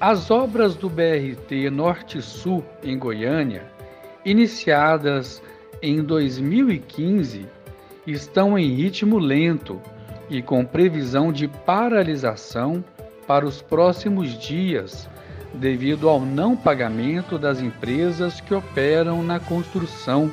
As 0.00 0.30
obras 0.30 0.74
do 0.76 0.88
BRT 0.88 1.70
Norte-Sul 1.70 2.64
em 2.82 2.98
Goiânia, 2.98 3.64
iniciadas 4.24 5.42
em 5.82 6.02
2015, 6.02 7.46
estão 8.06 8.58
em 8.58 8.74
ritmo 8.74 9.18
lento 9.18 9.80
e 10.30 10.42
com 10.42 10.64
previsão 10.64 11.32
de 11.32 11.48
paralisação 11.48 12.84
para 13.26 13.46
os 13.46 13.60
próximos 13.60 14.38
dias, 14.38 15.08
devido 15.54 16.08
ao 16.08 16.20
não 16.20 16.56
pagamento 16.56 17.38
das 17.38 17.60
empresas 17.60 18.40
que 18.40 18.54
operam 18.54 19.22
na 19.22 19.40
construção 19.40 20.30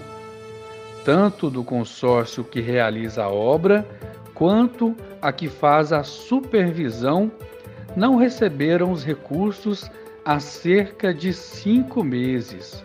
tanto 1.05 1.51
do 1.51 1.63
consórcio 1.63 2.43
que 2.43 2.59
realiza 2.59 3.23
a 3.23 3.29
obra 3.29 3.87
quanto 4.35 4.95
a 5.21 5.31
que 5.31 5.49
faz 5.49 5.91
a 5.91 6.03
supervisão, 6.03 7.31
não 7.95 8.17
receberam 8.17 8.91
os 8.91 9.03
recursos 9.03 9.89
há 10.23 10.39
cerca 10.39 11.13
de 11.13 11.33
cinco 11.33 12.03
meses. 12.03 12.83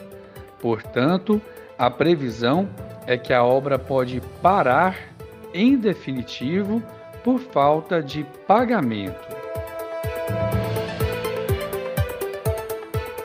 Portanto, 0.61 1.42
a 1.76 1.90
previsão 1.90 2.69
é 3.07 3.19
que 3.19 3.33
a 3.33 3.45
obra 3.45 3.78
pode 3.78 4.23
parar 4.40 4.97
em 5.52 5.76
definitivo 5.76 6.83
por 7.25 7.40
falta 7.40 8.02
de 8.02 8.25
pagamento. 8.47 9.28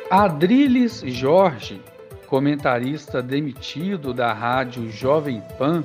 Adriles 0.09 1.01
Jorge 1.05 1.81
comentarista 2.27 3.21
demitido 3.21 4.13
da 4.13 4.33
rádio 4.33 4.89
Jovem 4.89 5.41
Pan 5.57 5.83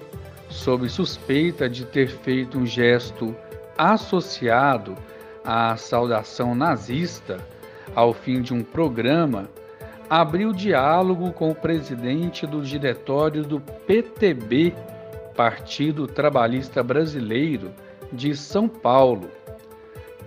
sob 0.50 0.88
suspeita 0.88 1.68
de 1.68 1.86
ter 1.86 2.08
feito 2.08 2.58
um 2.58 2.66
gesto 2.66 3.34
associado 3.78 4.94
à 5.44 5.76
saudação 5.76 6.54
nazista 6.54 7.38
ao 7.94 8.12
fim 8.12 8.42
de 8.42 8.52
um 8.52 8.62
programa, 8.62 9.48
abriu 10.08 10.52
diálogo 10.52 11.32
com 11.32 11.50
o 11.50 11.54
presidente 11.54 12.46
do 12.46 12.62
diretório 12.62 13.42
do 13.42 13.60
PTB, 13.60 14.74
Partido 15.36 16.06
Trabalhista 16.06 16.82
Brasileiro, 16.82 17.72
de 18.12 18.36
São 18.36 18.68
Paulo, 18.68 19.30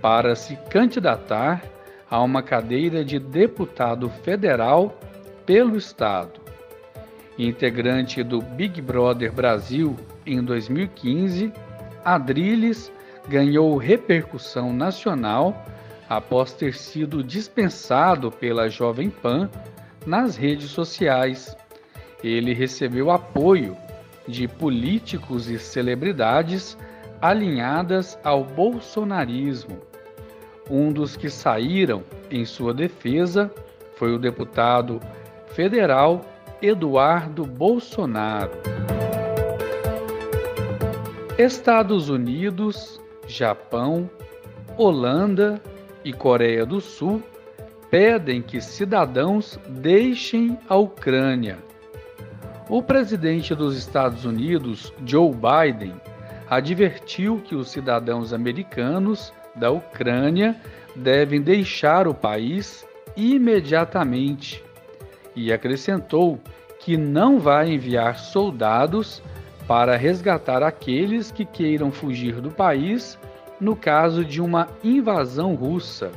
para 0.00 0.34
se 0.34 0.56
candidatar 0.70 1.62
a 2.10 2.20
uma 2.22 2.42
cadeira 2.42 3.04
de 3.04 3.18
deputado 3.18 4.08
federal 4.08 4.98
pelo 5.46 5.76
Estado. 5.76 6.40
Integrante 7.38 8.22
do 8.22 8.40
Big 8.40 8.80
Brother 8.80 9.32
Brasil 9.32 9.96
em 10.26 10.42
2015, 10.42 11.52
Adriles 12.04 12.92
ganhou 13.28 13.76
repercussão 13.76 14.72
nacional 14.72 15.64
após 16.08 16.52
ter 16.52 16.74
sido 16.74 17.22
dispensado 17.22 18.30
pela 18.30 18.68
Jovem 18.68 19.10
Pan 19.10 19.50
nas 20.06 20.36
redes 20.36 20.70
sociais. 20.70 21.56
Ele 22.22 22.52
recebeu 22.52 23.10
apoio 23.10 23.76
de 24.26 24.46
políticos 24.48 25.48
e 25.48 25.58
celebridades 25.58 26.76
alinhadas 27.20 28.18
ao 28.22 28.44
bolsonarismo. 28.44 29.80
Um 30.70 30.92
dos 30.92 31.16
que 31.16 31.28
saíram 31.28 32.02
em 32.30 32.44
sua 32.44 32.72
defesa 32.72 33.52
foi 33.96 34.14
o 34.14 34.18
deputado 34.18 35.00
federal 35.48 36.24
Eduardo 36.60 37.44
Bolsonaro. 37.44 38.93
Estados 41.38 42.08
Unidos, 42.08 43.00
Japão, 43.26 44.08
Holanda 44.78 45.60
e 46.04 46.12
Coreia 46.12 46.64
do 46.64 46.80
Sul 46.80 47.20
pedem 47.90 48.40
que 48.40 48.60
cidadãos 48.60 49.58
deixem 49.68 50.56
a 50.68 50.76
Ucrânia. 50.76 51.58
O 52.68 52.80
presidente 52.80 53.52
dos 53.52 53.76
Estados 53.76 54.24
Unidos, 54.24 54.92
Joe 55.04 55.32
Biden, 55.34 55.94
advertiu 56.48 57.42
que 57.44 57.56
os 57.56 57.68
cidadãos 57.68 58.32
americanos 58.32 59.32
da 59.56 59.72
Ucrânia 59.72 60.54
devem 60.94 61.42
deixar 61.42 62.06
o 62.06 62.14
país 62.14 62.86
imediatamente 63.16 64.62
e 65.34 65.52
acrescentou 65.52 66.38
que 66.78 66.96
não 66.96 67.40
vai 67.40 67.72
enviar 67.72 68.18
soldados 68.20 69.20
para 69.66 69.96
resgatar 69.96 70.62
aqueles 70.62 71.30
que 71.30 71.44
queiram 71.44 71.90
fugir 71.90 72.40
do 72.40 72.50
país 72.50 73.18
no 73.60 73.74
caso 73.74 74.24
de 74.24 74.40
uma 74.40 74.68
invasão 74.82 75.54
russa. 75.54 76.10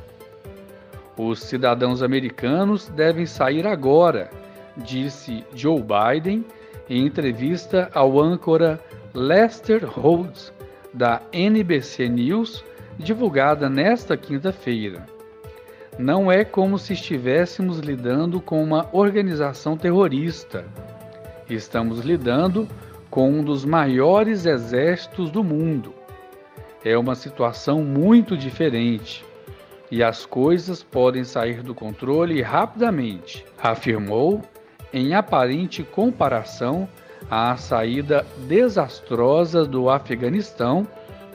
Os 1.18 1.42
cidadãos 1.42 2.04
americanos 2.04 2.90
devem 2.90 3.26
sair 3.26 3.66
agora, 3.66 4.30
disse 4.76 5.44
Joe 5.54 5.82
Biden 5.82 6.46
em 6.90 7.06
entrevista 7.06 7.90
ao 7.94 8.20
âncora 8.20 8.80
Lester 9.14 9.86
Rhodes, 9.86 10.54
da 10.94 11.22
NBC 11.32 12.08
News, 12.08 12.64
divulgada 12.98 13.70
nesta 13.70 14.18
quinta-feira. 14.18 15.06
Não 15.98 16.32
é 16.32 16.46
como 16.46 16.78
se 16.78 16.94
estivéssemos 16.94 17.80
lidando 17.80 18.40
com 18.40 18.64
uma 18.64 18.88
organização 18.92 19.76
terrorista. 19.76 20.66
Estamos 21.50 22.02
lidando 22.02 22.68
com 22.68 22.87
um 23.16 23.44
dos 23.44 23.66
maiores 23.66 24.46
exércitos 24.46 25.30
do 25.30 25.44
mundo. 25.44 25.94
É 26.84 26.98
uma 26.98 27.16
situação 27.16 27.84
muito 27.84 28.38
diferente 28.38 29.26
e 29.90 30.04
as 30.04 30.26
coisas 30.26 30.84
podem 30.84 31.24
sair 31.24 31.64
do 31.64 31.74
controle 31.74 32.42
rapidamente, 32.42 33.46
afirmou 33.62 34.42
em 34.94 35.14
aparente 35.14 35.84
comparação 35.84 36.88
à 37.30 37.56
saída 37.58 38.26
desastrosa 38.48 39.66
do 39.66 39.90
Afeganistão, 39.90 40.88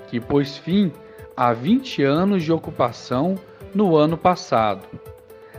que 0.09 0.21
pôs 0.21 0.57
fim 0.57 0.93
a 1.37 1.53
20 1.53 2.03
anos 2.03 2.43
de 2.43 2.53
ocupação 2.53 3.37
no 3.75 3.97
ano 3.97 4.17
passado. 4.17 4.87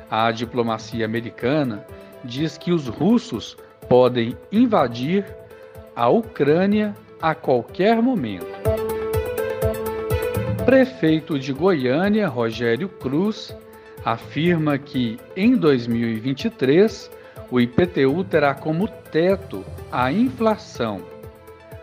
A 0.10 0.32
diplomacia 0.32 1.06
americana 1.06 1.86
diz 2.24 2.58
que 2.58 2.72
os 2.72 2.88
russos 2.88 3.58
podem 3.90 4.38
invadir 4.52 5.26
a 5.96 6.10
Ucrânia 6.10 6.96
a 7.22 7.34
qualquer 7.34 8.02
momento. 8.02 8.48
Prefeito 10.66 11.38
de 11.38 11.52
Goiânia, 11.54 12.28
Rogério 12.28 12.88
Cruz, 12.88 13.56
afirma 14.04 14.78
que 14.78 15.20
em 15.36 15.56
2023 15.56 17.12
o 17.52 17.60
IPTU 17.60 18.24
terá 18.24 18.54
como 18.54 18.88
teto 18.88 19.64
a 19.92 20.12
inflação, 20.12 21.02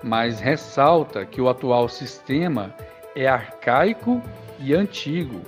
mas 0.03 0.41
ressalta 0.41 1.25
que 1.25 1.41
o 1.41 1.49
atual 1.49 1.89
sistema 1.89 2.75
é 3.15 3.27
arcaico 3.27 4.23
e 4.59 4.75
antigo 4.75 5.41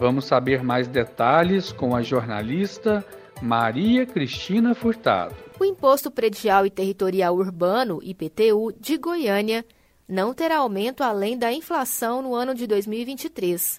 Vamos 0.00 0.24
saber 0.24 0.64
mais 0.64 0.88
detalhes 0.88 1.72
com 1.72 1.94
a 1.94 2.00
jornalista 2.00 3.04
Maria 3.42 4.06
Cristina 4.06 4.74
Furtado. 4.74 5.49
O 5.60 5.64
Imposto 5.66 6.10
Predial 6.10 6.64
e 6.64 6.70
Territorial 6.70 7.36
Urbano, 7.36 8.00
IPTU, 8.02 8.72
de 8.80 8.96
Goiânia 8.96 9.62
não 10.08 10.32
terá 10.32 10.56
aumento 10.56 11.02
além 11.02 11.36
da 11.36 11.52
inflação 11.52 12.22
no 12.22 12.34
ano 12.34 12.54
de 12.54 12.66
2023. 12.66 13.78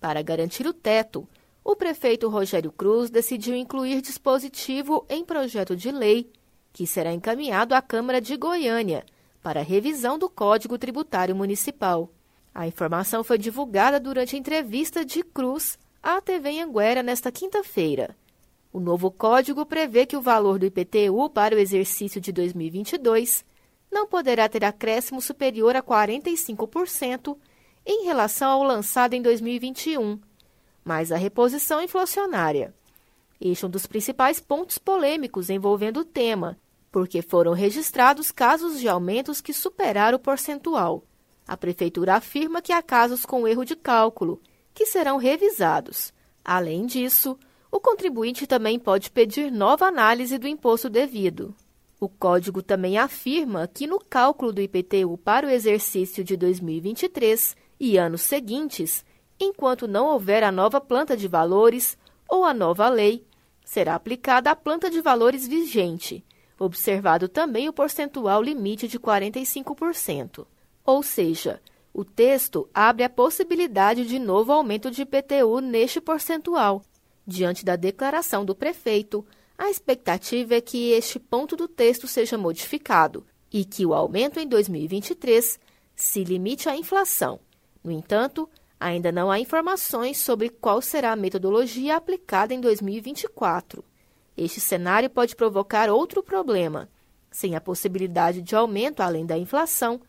Para 0.00 0.20
garantir 0.20 0.66
o 0.66 0.72
teto, 0.72 1.28
o 1.62 1.76
prefeito 1.76 2.28
Rogério 2.28 2.72
Cruz 2.72 3.08
decidiu 3.08 3.54
incluir 3.54 4.00
dispositivo 4.00 5.06
em 5.08 5.24
projeto 5.24 5.76
de 5.76 5.92
lei 5.92 6.28
que 6.72 6.88
será 6.88 7.12
encaminhado 7.12 7.72
à 7.72 7.80
Câmara 7.80 8.20
de 8.20 8.36
Goiânia 8.36 9.06
para 9.44 9.62
revisão 9.62 10.18
do 10.18 10.28
Código 10.28 10.76
Tributário 10.76 11.36
Municipal. 11.36 12.10
A 12.52 12.66
informação 12.66 13.22
foi 13.22 13.38
divulgada 13.38 14.00
durante 14.00 14.34
a 14.34 14.38
entrevista 14.40 15.04
de 15.04 15.22
Cruz 15.22 15.78
à 16.02 16.20
TV 16.20 16.58
Anguera 16.60 17.00
nesta 17.00 17.30
quinta-feira. 17.30 18.16
O 18.72 18.80
novo 18.80 19.10
código 19.10 19.66
prevê 19.66 20.06
que 20.06 20.16
o 20.16 20.22
valor 20.22 20.58
do 20.58 20.64
IPTU 20.64 21.28
para 21.28 21.54
o 21.54 21.58
exercício 21.58 22.20
de 22.20 22.32
2022 22.32 23.44
não 23.90 24.06
poderá 24.06 24.48
ter 24.48 24.64
acréscimo 24.64 25.20
superior 25.20 25.76
a 25.76 25.82
45% 25.82 27.36
em 27.84 28.04
relação 28.04 28.50
ao 28.50 28.62
lançado 28.62 29.12
em 29.12 29.20
2021, 29.20 30.18
mais 30.82 31.12
a 31.12 31.16
reposição 31.16 31.82
inflacionária. 31.82 32.74
Este 33.38 33.64
é 33.64 33.68
um 33.68 33.70
dos 33.70 33.86
principais 33.86 34.40
pontos 34.40 34.78
polêmicos 34.78 35.50
envolvendo 35.50 36.00
o 36.00 36.04
tema, 36.04 36.58
porque 36.90 37.20
foram 37.20 37.52
registrados 37.52 38.30
casos 38.30 38.80
de 38.80 38.88
aumentos 38.88 39.42
que 39.42 39.52
superaram 39.52 40.16
o 40.16 40.20
percentual. 40.20 41.04
A 41.46 41.56
Prefeitura 41.56 42.14
afirma 42.14 42.62
que 42.62 42.72
há 42.72 42.80
casos 42.80 43.26
com 43.26 43.46
erro 43.46 43.64
de 43.64 43.76
cálculo, 43.76 44.40
que 44.72 44.86
serão 44.86 45.18
revisados. 45.18 46.14
Além 46.44 46.86
disso, 46.86 47.36
o 47.72 47.80
contribuinte 47.80 48.46
também 48.46 48.78
pode 48.78 49.10
pedir 49.10 49.50
nova 49.50 49.86
análise 49.86 50.36
do 50.36 50.46
imposto 50.46 50.90
devido. 50.90 51.54
O 51.98 52.06
código 52.06 52.62
também 52.62 52.98
afirma 52.98 53.66
que 53.66 53.86
no 53.86 53.98
cálculo 53.98 54.52
do 54.52 54.60
IPTU 54.60 55.16
para 55.16 55.46
o 55.46 55.50
exercício 55.50 56.22
de 56.22 56.36
2023 56.36 57.56
e 57.80 57.96
anos 57.96 58.20
seguintes, 58.20 59.02
enquanto 59.40 59.88
não 59.88 60.08
houver 60.08 60.44
a 60.44 60.52
nova 60.52 60.82
planta 60.82 61.16
de 61.16 61.26
valores 61.26 61.96
ou 62.28 62.44
a 62.44 62.52
nova 62.52 62.90
lei, 62.90 63.24
será 63.64 63.94
aplicada 63.94 64.50
a 64.50 64.56
planta 64.56 64.90
de 64.90 65.00
valores 65.00 65.48
vigente, 65.48 66.22
observado 66.58 67.26
também 67.26 67.70
o 67.70 67.72
percentual 67.72 68.42
limite 68.42 68.86
de 68.86 68.98
45%. 69.00 70.46
Ou 70.84 71.02
seja, 71.02 71.58
o 71.94 72.04
texto 72.04 72.68
abre 72.74 73.02
a 73.02 73.08
possibilidade 73.08 74.04
de 74.04 74.18
novo 74.18 74.52
aumento 74.52 74.90
de 74.90 75.02
IPTU 75.02 75.60
neste 75.60 76.02
percentual. 76.02 76.82
Diante 77.26 77.64
da 77.64 77.76
declaração 77.76 78.44
do 78.44 78.54
prefeito, 78.54 79.24
a 79.56 79.70
expectativa 79.70 80.54
é 80.54 80.60
que 80.60 80.90
este 80.90 81.18
ponto 81.18 81.56
do 81.56 81.68
texto 81.68 82.08
seja 82.08 82.36
modificado 82.36 83.24
e 83.52 83.64
que 83.64 83.86
o 83.86 83.94
aumento 83.94 84.40
em 84.40 84.46
2023 84.46 85.60
se 85.94 86.24
limite 86.24 86.68
à 86.68 86.76
inflação. 86.76 87.38
No 87.84 87.92
entanto, 87.92 88.48
ainda 88.80 89.12
não 89.12 89.30
há 89.30 89.38
informações 89.38 90.18
sobre 90.18 90.48
qual 90.48 90.82
será 90.82 91.12
a 91.12 91.16
metodologia 91.16 91.96
aplicada 91.96 92.52
em 92.52 92.60
2024. 92.60 93.84
Este 94.36 94.58
cenário 94.58 95.10
pode 95.10 95.36
provocar 95.36 95.90
outro 95.90 96.22
problema. 96.22 96.88
Sem 97.30 97.54
a 97.54 97.60
possibilidade 97.60 98.42
de 98.42 98.56
aumento 98.56 99.00
além 99.00 99.24
da 99.24 99.38
inflação, 99.38 100.00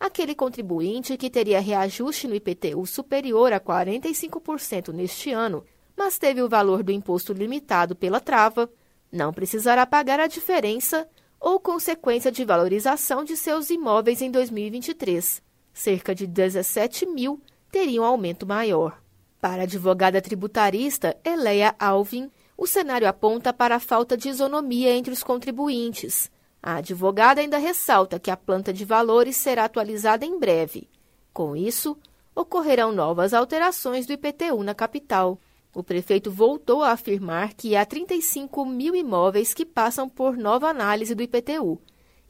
aquele 0.00 0.34
contribuinte 0.34 1.16
que 1.16 1.30
teria 1.30 1.60
reajuste 1.60 2.26
no 2.26 2.34
IPTU 2.34 2.84
superior 2.86 3.52
a 3.52 3.60
45% 3.60 4.92
neste 4.92 5.30
ano, 5.30 5.64
mas 5.96 6.18
teve 6.18 6.42
o 6.42 6.48
valor 6.48 6.82
do 6.82 6.92
imposto 6.92 7.32
limitado 7.32 7.96
pela 7.96 8.20
trava, 8.20 8.70
não 9.10 9.32
precisará 9.32 9.86
pagar 9.86 10.20
a 10.20 10.26
diferença 10.26 11.08
ou 11.40 11.60
consequência 11.60 12.30
de 12.30 12.44
valorização 12.44 13.24
de 13.24 13.36
seus 13.36 13.70
imóveis 13.70 14.20
em 14.20 14.30
2023. 14.30 15.42
Cerca 15.72 16.14
de 16.14 16.26
17 16.26 17.06
mil 17.06 17.40
teriam 17.70 18.04
aumento 18.04 18.46
maior. 18.46 19.00
Para 19.40 19.62
a 19.62 19.64
advogada 19.64 20.20
tributarista 20.20 21.16
Eleia 21.24 21.74
Alvin, 21.78 22.30
o 22.56 22.66
cenário 22.66 23.06
aponta 23.06 23.52
para 23.52 23.76
a 23.76 23.80
falta 23.80 24.16
de 24.16 24.28
isonomia 24.28 24.94
entre 24.94 25.12
os 25.12 25.22
contribuintes. 25.22 26.30
A 26.62 26.76
advogada 26.76 27.40
ainda 27.40 27.58
ressalta 27.58 28.18
que 28.18 28.30
a 28.30 28.36
planta 28.36 28.72
de 28.72 28.84
valores 28.84 29.36
será 29.36 29.64
atualizada 29.64 30.24
em 30.24 30.38
breve. 30.38 30.88
Com 31.32 31.54
isso, 31.54 31.96
ocorrerão 32.34 32.92
novas 32.92 33.34
alterações 33.34 34.06
do 34.06 34.12
IPTU 34.14 34.62
na 34.62 34.74
capital. 34.74 35.38
O 35.76 35.84
prefeito 35.84 36.30
voltou 36.30 36.82
a 36.82 36.92
afirmar 36.92 37.52
que 37.52 37.76
há 37.76 37.84
35 37.84 38.64
mil 38.64 38.96
imóveis 38.96 39.52
que 39.52 39.66
passam 39.66 40.08
por 40.08 40.34
nova 40.34 40.68
análise 40.68 41.14
do 41.14 41.22
IPTU 41.22 41.78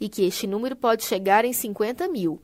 e 0.01 0.09
que 0.09 0.25
este 0.25 0.49
número 0.49 0.75
pode 0.75 1.05
chegar 1.05 1.45
em 1.45 1.53
50 1.53 2.09
mil. 2.09 2.41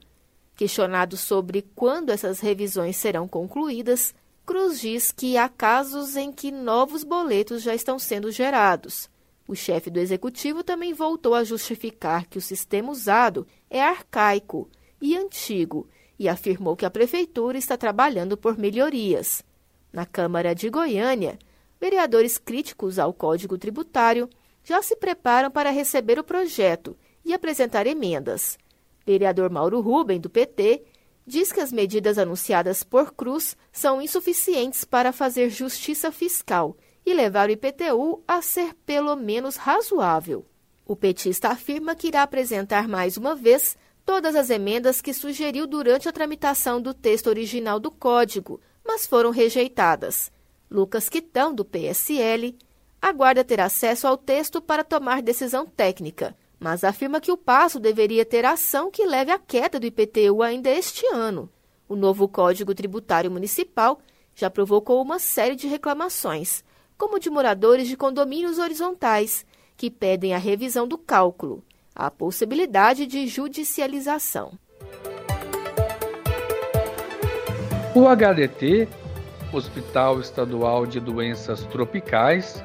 Questionado 0.55 1.17
sobre 1.17 1.63
quando 1.75 2.11
essas 2.11 2.39
revisões 2.39 2.97
serão 2.97 3.27
concluídas, 3.27 4.15
Cruz 4.47 4.81
diz 4.81 5.11
que 5.11 5.37
há 5.37 5.49
casos 5.49 6.15
em 6.15 6.31
que 6.31 6.53
novos 6.53 7.03
boletos 7.03 7.63
já 7.65 7.75
estão 7.75 7.99
sendo 7.99 8.31
gerados. 8.31 9.11
O 9.49 9.57
chefe 9.57 9.91
do 9.91 9.99
executivo 9.99 10.63
também 10.63 10.95
voltou 10.95 11.35
a 11.35 11.43
justificar 11.43 12.29
que 12.29 12.39
o 12.39 12.41
sistema 12.41 12.93
usado 12.93 13.45
é 13.69 13.83
arcaico 13.83 14.71
e 15.01 15.17
antigo 15.17 15.89
e 16.17 16.29
afirmou 16.29 16.77
que 16.77 16.87
a 16.87 16.91
prefeitura 16.91 17.59
está 17.59 17.77
trabalhando 17.77 18.37
por 18.37 18.57
melhorias. 18.57 19.43
Na 19.93 20.07
Câmara 20.07 20.55
de 20.55 20.71
Goiânia, 20.71 21.39
vereadores 21.79 22.39
críticos 22.39 22.99
ao 22.99 23.13
Código 23.13 23.59
Tributário 23.59 24.29
já 24.65 24.83
se 24.83 24.97
preparam 24.97 25.51
para 25.51 25.71
receber 25.71 26.19
o 26.19 26.25
projeto 26.25 26.97
e 27.25 27.35
apresentar 27.35 27.87
emendas. 27.87 28.59
Vereador 29.05 29.51
Mauro 29.51 29.81
Ruben, 29.81 30.19
do 30.19 30.31
PT, 30.31 30.83
diz 31.27 31.53
que 31.53 31.61
as 31.61 31.71
medidas 31.71 32.19
anunciadas 32.19 32.83
por 32.83 33.13
Cruz 33.13 33.57
são 33.71 34.01
insuficientes 34.01 34.85
para 34.85 35.13
fazer 35.13 35.51
justiça 35.51 36.11
fiscal 36.11 36.77
e 37.05 37.13
levar 37.13 37.49
o 37.49 37.53
IPTU 37.53 38.23
a 38.27 38.41
ser 38.41 38.75
pelo 38.87 39.15
menos 39.17 39.57
razoável. 39.57 40.47
O 40.87 40.97
petista 40.97 41.49
afirma 41.49 41.95
que 41.95 42.09
irá 42.09 42.23
apresentar 42.23 42.89
mais 42.89 43.17
uma 43.17 43.35
vez 43.35 43.77
todas 44.05 44.35
as 44.35 44.51
emendas 44.51 45.01
que 45.01 45.13
sugeriu 45.13 45.67
durante 45.67 46.09
a 46.09 46.13
tramitação 46.13 46.81
do 46.81 46.95
texto 46.95 47.29
original 47.29 47.79
do 47.79 47.91
Código, 47.91 48.61
mas 48.85 49.07
foram 49.07 49.31
rejeitadas. 49.31 50.31
Lucas 50.71 51.09
Quitão, 51.09 51.55
do 51.55 51.65
PSL, 51.65 52.57
aguarda 53.01 53.45
ter 53.45 53.61
acesso 53.61 54.07
ao 54.07 54.17
texto 54.17 54.61
para 54.61 54.85
tomar 54.85 55.23
decisão 55.23 55.67
técnica, 55.67 56.37
mas 56.59 56.85
afirma 56.85 57.21
que 57.21 57.33
o 57.33 57.37
passo 57.37 57.81
deveria 57.81 58.25
ter 58.25 58.45
ação 58.45 58.91
que 58.91 59.05
leve 59.05 59.31
à 59.31 59.39
queda 59.39 59.81
do 59.81 59.87
IPTU 59.87 60.43
ainda 60.43 60.71
este 60.71 61.05
ano. 61.07 61.51
O 61.89 61.97
novo 61.97 62.29
Código 62.29 62.75
Tributário 62.75 63.31
Municipal 63.31 64.01
já 64.35 64.49
provocou 64.49 65.03
uma 65.03 65.19
série 65.19 65.57
de 65.57 65.67
reclamações, 65.67 66.65
como 66.97 67.19
de 67.19 67.29
moradores 67.29 67.89
de 67.89 67.97
condomínios 67.97 68.59
horizontais, 68.59 69.45
que 69.77 69.91
pedem 69.91 70.35
a 70.35 70.39
revisão 70.39 70.87
do 70.87 70.97
cálculo, 70.97 71.63
a 71.95 72.11
possibilidade 72.11 73.07
de 73.07 73.27
judicialização. 73.27 74.53
O 77.95 78.09
HDT, 78.09 78.89
Hospital 79.53 80.19
Estadual 80.19 80.87
de 80.87 80.99
Doenças 80.99 81.67
Tropicais, 81.67 82.65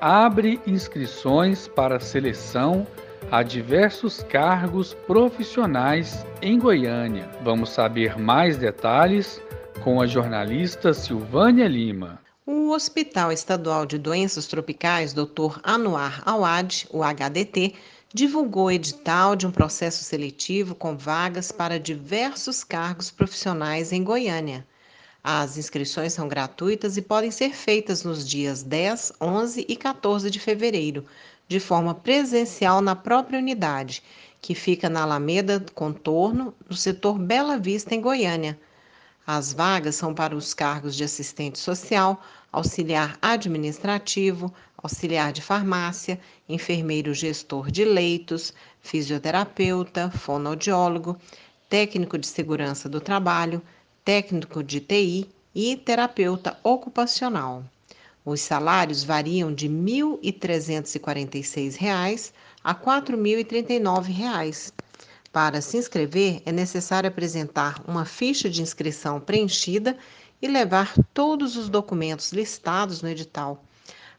abre 0.00 0.58
inscrições 0.66 1.68
para 1.68 2.00
seleção 2.00 2.86
a 3.30 3.42
diversos 3.42 4.22
cargos 4.22 4.94
profissionais 5.06 6.24
em 6.40 6.58
Goiânia. 6.58 7.28
Vamos 7.42 7.68
saber 7.68 8.18
mais 8.18 8.56
detalhes 8.56 9.42
com 9.84 10.00
a 10.00 10.06
jornalista 10.06 10.94
Silvânia 10.94 11.68
Lima. 11.68 12.18
O 12.46 12.70
Hospital 12.70 13.30
Estadual 13.30 13.84
de 13.84 13.98
Doenças 13.98 14.46
Tropicais, 14.46 15.12
Dr. 15.12 15.60
Anuar 15.62 16.22
Awad, 16.24 16.86
o 16.90 17.02
HDT, 17.04 17.74
divulgou 18.14 18.70
edital 18.70 19.34
de 19.34 19.46
um 19.46 19.50
processo 19.50 20.04
seletivo 20.04 20.74
com 20.74 20.96
vagas 20.96 21.50
para 21.50 21.80
diversos 21.80 22.62
cargos 22.62 23.10
profissionais 23.10 23.90
em 23.90 24.04
Goiânia. 24.04 24.66
As 25.24 25.56
inscrições 25.56 26.12
são 26.12 26.28
gratuitas 26.28 26.96
e 26.96 27.02
podem 27.02 27.30
ser 27.30 27.54
feitas 27.54 28.04
nos 28.04 28.28
dias 28.28 28.62
10, 28.62 29.12
11 29.20 29.64
e 29.66 29.76
14 29.76 30.30
de 30.30 30.38
fevereiro, 30.38 31.06
de 31.48 31.58
forma 31.58 31.94
presencial 31.94 32.82
na 32.82 32.94
própria 32.94 33.38
unidade, 33.38 34.02
que 34.42 34.54
fica 34.54 34.90
na 34.90 35.02
Alameda 35.02 35.64
Contorno, 35.74 36.54
no 36.68 36.76
setor 36.76 37.18
Bela 37.18 37.56
Vista, 37.56 37.94
em 37.94 38.00
Goiânia. 38.00 38.58
As 39.26 39.52
vagas 39.52 39.94
são 39.94 40.12
para 40.12 40.34
os 40.34 40.52
cargos 40.52 40.96
de 40.96 41.04
assistente 41.04 41.56
social, 41.56 42.20
auxiliar 42.50 43.16
administrativo, 43.22 44.52
auxiliar 44.76 45.32
de 45.32 45.40
farmácia, 45.40 46.18
enfermeiro 46.48 47.14
gestor 47.14 47.70
de 47.70 47.84
leitos, 47.84 48.52
fisioterapeuta, 48.80 50.10
fonoaudiólogo, 50.10 51.16
técnico 51.68 52.18
de 52.18 52.26
segurança 52.26 52.88
do 52.88 53.00
trabalho, 53.00 53.62
técnico 54.04 54.60
de 54.60 54.80
TI 54.80 55.30
e 55.54 55.76
terapeuta 55.76 56.58
ocupacional. 56.64 57.62
Os 58.24 58.40
salários 58.40 59.04
variam 59.04 59.54
de 59.54 59.68
R$ 59.68 59.74
1.346 59.74 62.32
a 62.64 62.72
R$ 62.72 62.78
4.039. 62.84 64.72
Para 65.32 65.62
se 65.62 65.78
inscrever, 65.78 66.42
é 66.44 66.52
necessário 66.52 67.08
apresentar 67.08 67.82
uma 67.88 68.04
ficha 68.04 68.50
de 68.50 68.60
inscrição 68.60 69.18
preenchida 69.18 69.96
e 70.42 70.46
levar 70.46 70.92
todos 71.14 71.56
os 71.56 71.70
documentos 71.70 72.32
listados 72.32 73.00
no 73.00 73.08
edital. 73.08 73.64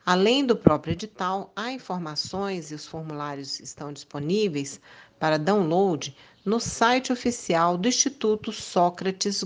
Além 0.04 0.44
do 0.44 0.56
próprio 0.56 0.94
edital, 0.94 1.52
há 1.56 1.72
informações 1.72 2.72
e 2.72 2.76
os 2.76 2.88
formulários 2.88 3.60
estão 3.60 3.94
disponíveis 3.94 4.82
para 5.20 5.38
download 5.38 6.16
no 6.44 6.60
site 6.60 7.14
oficial 7.14 7.78
do 7.78 7.88
Instituto 7.88 8.52
Sócrates 8.52 9.44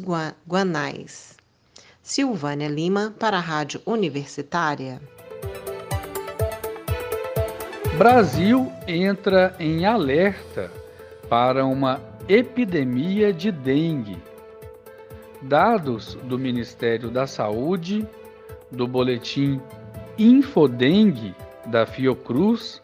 Guanais. 0.48 1.36
Silvânia 2.02 2.70
Lima, 2.70 3.14
para 3.20 3.38
a 3.38 3.42
Rádio 3.42 3.82
Universitária. 3.86 5.02
Brasil 7.98 8.72
entra 8.88 9.54
em 9.60 9.86
alerta 9.86 10.72
para 11.30 11.66
uma 11.66 12.02
epidemia 12.28 13.34
de 13.34 13.52
dengue. 13.52 14.18
Dados 15.42 16.18
do 16.24 16.38
Ministério 16.38 17.10
da 17.10 17.28
Saúde, 17.28 18.08
do 18.72 18.88
boletim 18.88 19.62
Infodengue 20.18 21.36
da 21.68 21.86
Fiocruz 21.86 22.82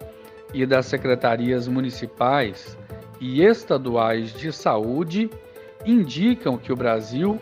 e 0.54 0.66
das 0.66 0.86
secretarias 0.86 1.68
municipais 1.68 2.78
e 3.20 3.42
estaduais 3.42 4.34
de 4.34 4.52
saúde 4.52 5.30
indicam 5.86 6.58
que 6.58 6.72
o 6.72 6.76
Brasil 6.76 7.40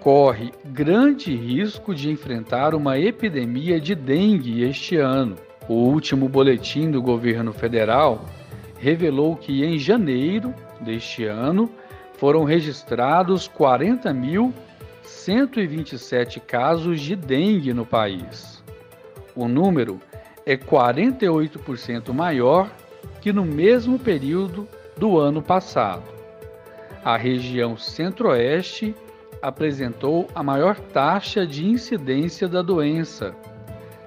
corre 0.00 0.52
grande 0.64 1.34
risco 1.34 1.94
de 1.94 2.10
enfrentar 2.10 2.74
uma 2.74 2.98
epidemia 2.98 3.80
de 3.80 3.94
dengue 3.94 4.62
este 4.62 4.96
ano. 4.96 5.36
O 5.68 5.74
último 5.74 6.28
boletim 6.28 6.90
do 6.90 7.00
governo 7.00 7.52
federal 7.52 8.24
revelou 8.80 9.36
que 9.36 9.62
em 9.62 9.78
janeiro 9.78 10.52
deste 10.80 11.26
ano 11.26 11.70
foram 12.14 12.44
registrados 12.44 13.46
40.127 13.48 16.40
casos 16.40 17.00
de 17.00 17.14
dengue 17.14 17.74
no 17.74 17.84
país. 17.84 18.64
O 19.36 19.46
número 19.46 20.00
é 20.46 20.56
48% 20.56 22.10
maior 22.12 22.70
que 23.20 23.30
no 23.32 23.44
mesmo 23.44 23.98
período 23.98 24.66
do 24.96 25.18
ano 25.18 25.42
passado. 25.42 26.04
A 27.04 27.18
região 27.18 27.76
Centro-Oeste 27.76 28.94
apresentou 29.42 30.26
a 30.34 30.42
maior 30.42 30.76
taxa 30.76 31.46
de 31.46 31.66
incidência 31.66 32.48
da 32.48 32.62
doença, 32.62 33.36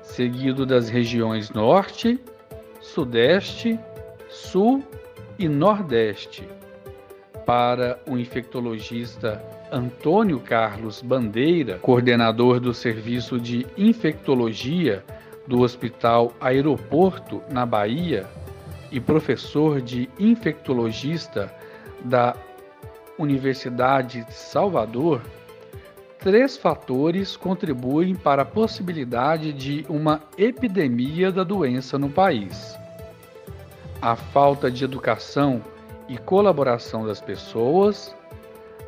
seguido 0.01 0.65
das 0.65 0.89
regiões 0.89 1.51
Norte, 1.51 2.19
Sudeste, 2.79 3.79
Sul 4.33 4.83
e 5.37 5.47
Nordeste. 5.47 6.49
Para 7.45 7.99
o 8.09 8.17
infectologista 8.17 9.39
Antônio 9.71 10.39
Carlos 10.39 11.03
Bandeira, 11.03 11.77
coordenador 11.77 12.59
do 12.59 12.73
Serviço 12.73 13.39
de 13.39 13.67
Infectologia 13.77 15.03
do 15.47 15.61
Hospital 15.61 16.33
Aeroporto, 16.41 17.43
na 17.51 17.63
Bahia, 17.63 18.25
e 18.91 18.99
professor 18.99 19.79
de 19.79 20.09
infectologista 20.17 21.53
da 22.03 22.35
Universidade 23.19 24.25
de 24.25 24.33
Salvador, 24.33 25.21
três 26.17 26.57
fatores 26.57 27.37
contribuem 27.37 28.15
para 28.15 28.41
a 28.41 28.45
possibilidade 28.45 29.53
de 29.53 29.85
uma 29.87 30.21
epidemia 30.39 31.31
da 31.31 31.43
doença 31.43 31.99
no 31.99 32.09
país: 32.09 32.75
a 34.03 34.17
falta 34.17 34.69
de 34.69 34.83
educação 34.83 35.61
e 36.09 36.17
colaboração 36.17 37.07
das 37.07 37.21
pessoas, 37.21 38.13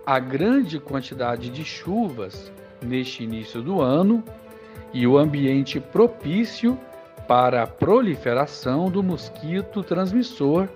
a 0.05 0.19
grande 0.19 0.77
quantidade 0.77 1.49
de 1.49 1.63
chuvas 1.63 2.51
neste 2.81 3.23
início 3.23 3.61
do 3.61 3.81
ano 3.81 4.21
e 4.93 5.07
o 5.07 5.17
ambiente 5.17 5.79
propício 5.79 6.77
para 7.29 7.63
a 7.63 7.67
proliferação 7.67 8.91
do 8.91 9.01
mosquito 9.01 9.81
transmissor 9.81 10.67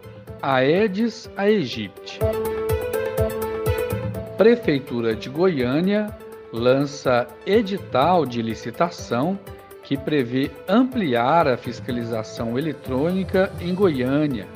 Aedes 0.41 1.29
aegypti. 1.35 2.19
Prefeitura 4.37 5.17
de 5.17 5.29
Goiânia 5.29 6.17
lança 6.53 7.27
edital 7.45 8.25
de 8.25 8.41
licitação 8.41 9.37
que 9.89 9.97
prevê 9.97 10.51
ampliar 10.67 11.47
a 11.47 11.57
fiscalização 11.57 12.59
eletrônica 12.59 13.51
em 13.59 13.73
Goiânia. 13.73 14.47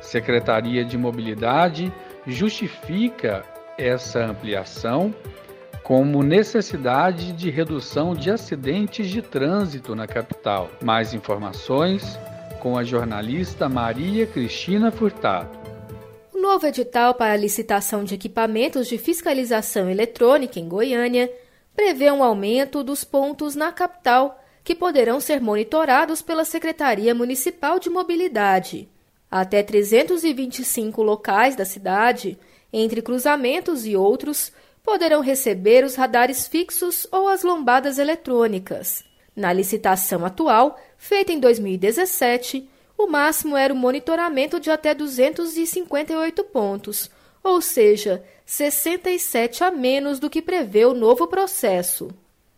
Secretaria 0.00 0.84
de 0.84 0.96
Mobilidade 0.96 1.92
justifica 2.24 3.42
essa 3.76 4.20
ampliação 4.20 5.12
como 5.82 6.22
necessidade 6.22 7.32
de 7.32 7.50
redução 7.50 8.14
de 8.14 8.30
acidentes 8.30 9.10
de 9.10 9.20
trânsito 9.20 9.92
na 9.96 10.06
capital. 10.06 10.70
Mais 10.80 11.12
informações 11.12 12.16
com 12.60 12.78
a 12.78 12.84
jornalista 12.84 13.68
Maria 13.68 14.24
Cristina 14.24 14.92
Furtado. 14.92 15.50
O 16.32 16.40
novo 16.40 16.64
edital 16.64 17.14
para 17.14 17.32
a 17.32 17.36
licitação 17.36 18.04
de 18.04 18.14
equipamentos 18.14 18.86
de 18.86 18.98
fiscalização 18.98 19.90
eletrônica 19.90 20.60
em 20.60 20.68
Goiânia 20.68 21.28
prevê 21.74 22.08
um 22.12 22.22
aumento 22.22 22.84
dos 22.84 23.02
pontos 23.02 23.56
na 23.56 23.72
capital 23.72 24.42
que 24.64 24.74
poderão 24.74 25.20
ser 25.20 25.42
monitorados 25.42 26.22
pela 26.22 26.44
Secretaria 26.44 27.14
Municipal 27.14 27.78
de 27.78 27.90
Mobilidade. 27.90 28.88
Até 29.30 29.62
325 29.62 31.02
locais 31.02 31.54
da 31.54 31.66
cidade, 31.66 32.38
entre 32.72 33.02
cruzamentos 33.02 33.84
e 33.84 33.94
outros, 33.94 34.50
poderão 34.82 35.20
receber 35.20 35.84
os 35.84 35.94
radares 35.94 36.48
fixos 36.48 37.06
ou 37.12 37.28
as 37.28 37.42
lombadas 37.42 37.98
eletrônicas. 37.98 39.04
Na 39.36 39.52
licitação 39.52 40.24
atual, 40.24 40.80
feita 40.96 41.32
em 41.32 41.40
2017, 41.40 42.68
o 42.96 43.06
máximo 43.06 43.56
era 43.56 43.74
o 43.74 43.76
monitoramento 43.76 44.58
de 44.58 44.70
até 44.70 44.94
258 44.94 46.44
pontos, 46.44 47.10
ou 47.42 47.60
seja, 47.60 48.24
67 48.46 49.64
a 49.64 49.70
menos 49.70 50.18
do 50.18 50.30
que 50.30 50.40
prevê 50.40 50.84
o 50.84 50.94
novo 50.94 51.26
processo. 51.26 52.08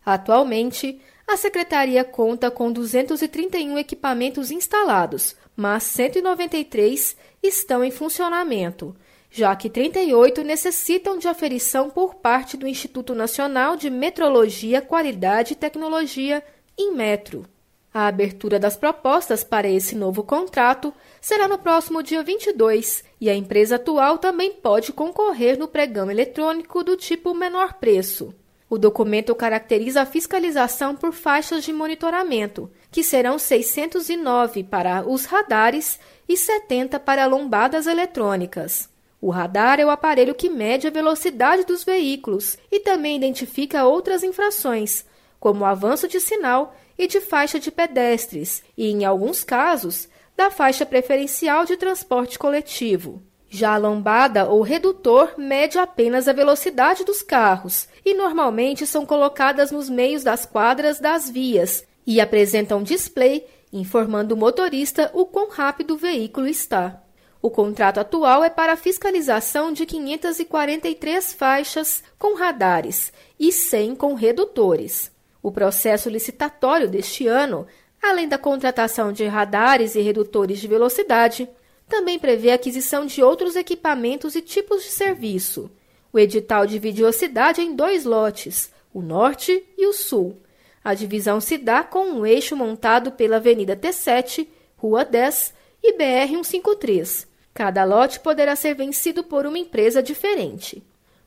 Atualmente, 0.05 1.01
a 1.27 1.35
secretaria 1.35 2.05
conta 2.05 2.49
com 2.49 2.71
231 2.71 3.77
equipamentos 3.77 4.49
instalados, 4.49 5.35
mas 5.55 5.83
193 5.83 7.17
estão 7.43 7.83
em 7.83 7.91
funcionamento, 7.91 8.95
já 9.29 9.53
que 9.53 9.69
38 9.69 10.41
necessitam 10.41 11.17
de 11.17 11.27
aferição 11.27 11.89
por 11.89 12.15
parte 12.15 12.55
do 12.55 12.65
Instituto 12.65 13.13
Nacional 13.13 13.75
de 13.75 13.89
Metrologia, 13.89 14.81
Qualidade 14.81 15.51
e 15.51 15.57
Tecnologia, 15.57 16.41
Inmetro. 16.77 17.45
A 17.93 18.07
abertura 18.07 18.57
das 18.57 18.77
propostas 18.77 19.43
para 19.43 19.67
esse 19.67 19.95
novo 19.95 20.23
contrato 20.23 20.93
será 21.19 21.47
no 21.47 21.57
próximo 21.57 22.01
dia 22.01 22.23
22 22.23 23.03
e 23.19 23.29
a 23.29 23.35
empresa 23.35 23.75
atual 23.75 24.17
também 24.17 24.53
pode 24.53 24.93
concorrer 24.93 25.57
no 25.57 25.67
pregão 25.67 26.09
eletrônico 26.09 26.83
do 26.83 26.95
tipo 26.95 27.33
menor 27.33 27.73
preço. 27.73 28.33
O 28.69 28.77
documento 28.77 29.33
caracteriza 29.33 30.01
a 30.01 30.05
fiscalização 30.05 30.93
por 30.93 31.13
faixas 31.13 31.63
de 31.63 31.71
monitoramento, 31.71 32.69
que 32.91 33.01
serão 33.01 33.39
609 33.39 34.63
para 34.63 35.07
os 35.07 35.23
radares 35.23 35.97
e 36.27 36.35
70 36.35 36.99
para 36.99 37.25
lombadas 37.25 37.87
eletrônicas. 37.87 38.89
O 39.21 39.29
radar 39.29 39.79
é 39.79 39.85
o 39.85 39.89
aparelho 39.89 40.35
que 40.35 40.49
mede 40.49 40.85
a 40.85 40.91
velocidade 40.91 41.63
dos 41.63 41.83
veículos 41.83 42.57
e 42.69 42.79
também 42.81 43.15
identifica 43.15 43.85
outras 43.85 44.21
infrações, 44.21 45.05
como 45.39 45.65
avanço 45.65 46.07
de 46.07 46.19
sinal 46.19 46.75
e 46.97 47.07
de 47.07 47.21
faixa 47.21 47.59
de 47.59 47.71
pedestres, 47.71 48.63
e, 48.77 48.89
em 48.89 49.05
alguns 49.05 49.43
casos, 49.43 50.09
da 50.35 50.51
faixa 50.51 50.85
preferencial 50.85 51.65
de 51.65 51.77
transporte 51.77 52.37
coletivo. 52.37 53.23
Já 53.49 53.73
a 53.73 53.77
lombada 53.77 54.45
ou 54.45 54.61
redutor 54.61 55.33
mede 55.37 55.79
apenas 55.79 56.27
a 56.27 56.33
velocidade 56.33 57.03
dos 57.03 57.21
carros 57.21 57.87
e 58.05 58.13
normalmente 58.13 58.85
são 58.85 59.05
colocadas 59.05 59.71
nos 59.71 59.89
meios 59.89 60.23
das 60.23 60.45
quadras 60.45 60.99
das 60.99 61.29
vias 61.29 61.85
e 62.05 62.19
apresentam 62.19 62.83
display 62.83 63.45
informando 63.71 64.35
o 64.35 64.37
motorista 64.37 65.11
o 65.13 65.25
quão 65.25 65.49
rápido 65.49 65.93
o 65.93 65.97
veículo 65.97 66.47
está. 66.47 67.01
O 67.41 67.49
contrato 67.49 67.99
atual 67.99 68.43
é 68.43 68.49
para 68.49 68.75
fiscalização 68.75 69.71
de 69.71 69.85
543 69.85 71.33
faixas 71.33 72.03
com 72.17 72.35
radares 72.35 73.13
e 73.39 73.51
100 73.51 73.95
com 73.95 74.13
redutores. 74.15 75.11
O 75.41 75.51
processo 75.51 76.09
licitatório 76.09 76.89
deste 76.89 77.27
ano, 77.27 77.67
além 78.01 78.27
da 78.27 78.37
contratação 78.37 79.13
de 79.13 79.25
radares 79.25 79.95
e 79.95 80.01
redutores 80.01 80.59
de 80.59 80.67
velocidade, 80.67 81.47
também 81.87 82.19
prevê 82.19 82.51
a 82.51 82.55
aquisição 82.55 83.05
de 83.05 83.23
outros 83.23 83.55
equipamentos 83.55 84.35
e 84.35 84.41
tipos 84.41 84.83
de 84.83 84.89
serviço. 84.89 85.71
O 86.11 86.19
edital 86.19 86.65
divide 86.65 87.05
a 87.05 87.11
cidade 87.11 87.61
em 87.61 87.75
dois 87.75 88.03
lotes, 88.03 88.71
o 88.93 89.01
norte 89.01 89.63
e 89.77 89.85
o 89.85 89.93
sul. 89.93 90.37
A 90.83 90.93
divisão 90.93 91.39
se 91.39 91.57
dá 91.57 91.83
com 91.83 92.05
um 92.05 92.25
eixo 92.25 92.55
montado 92.55 93.11
pela 93.11 93.37
Avenida 93.37 93.75
T7, 93.75 94.47
Rua 94.77 95.03
10 95.03 95.53
e 95.83 95.93
BR-153. 95.97 97.27
Cada 97.53 97.83
lote 97.83 98.19
poderá 98.19 98.55
ser 98.55 98.75
vencido 98.75 99.23
por 99.23 99.45
uma 99.45 99.57
empresa 99.57 100.01
diferente. 100.01 100.83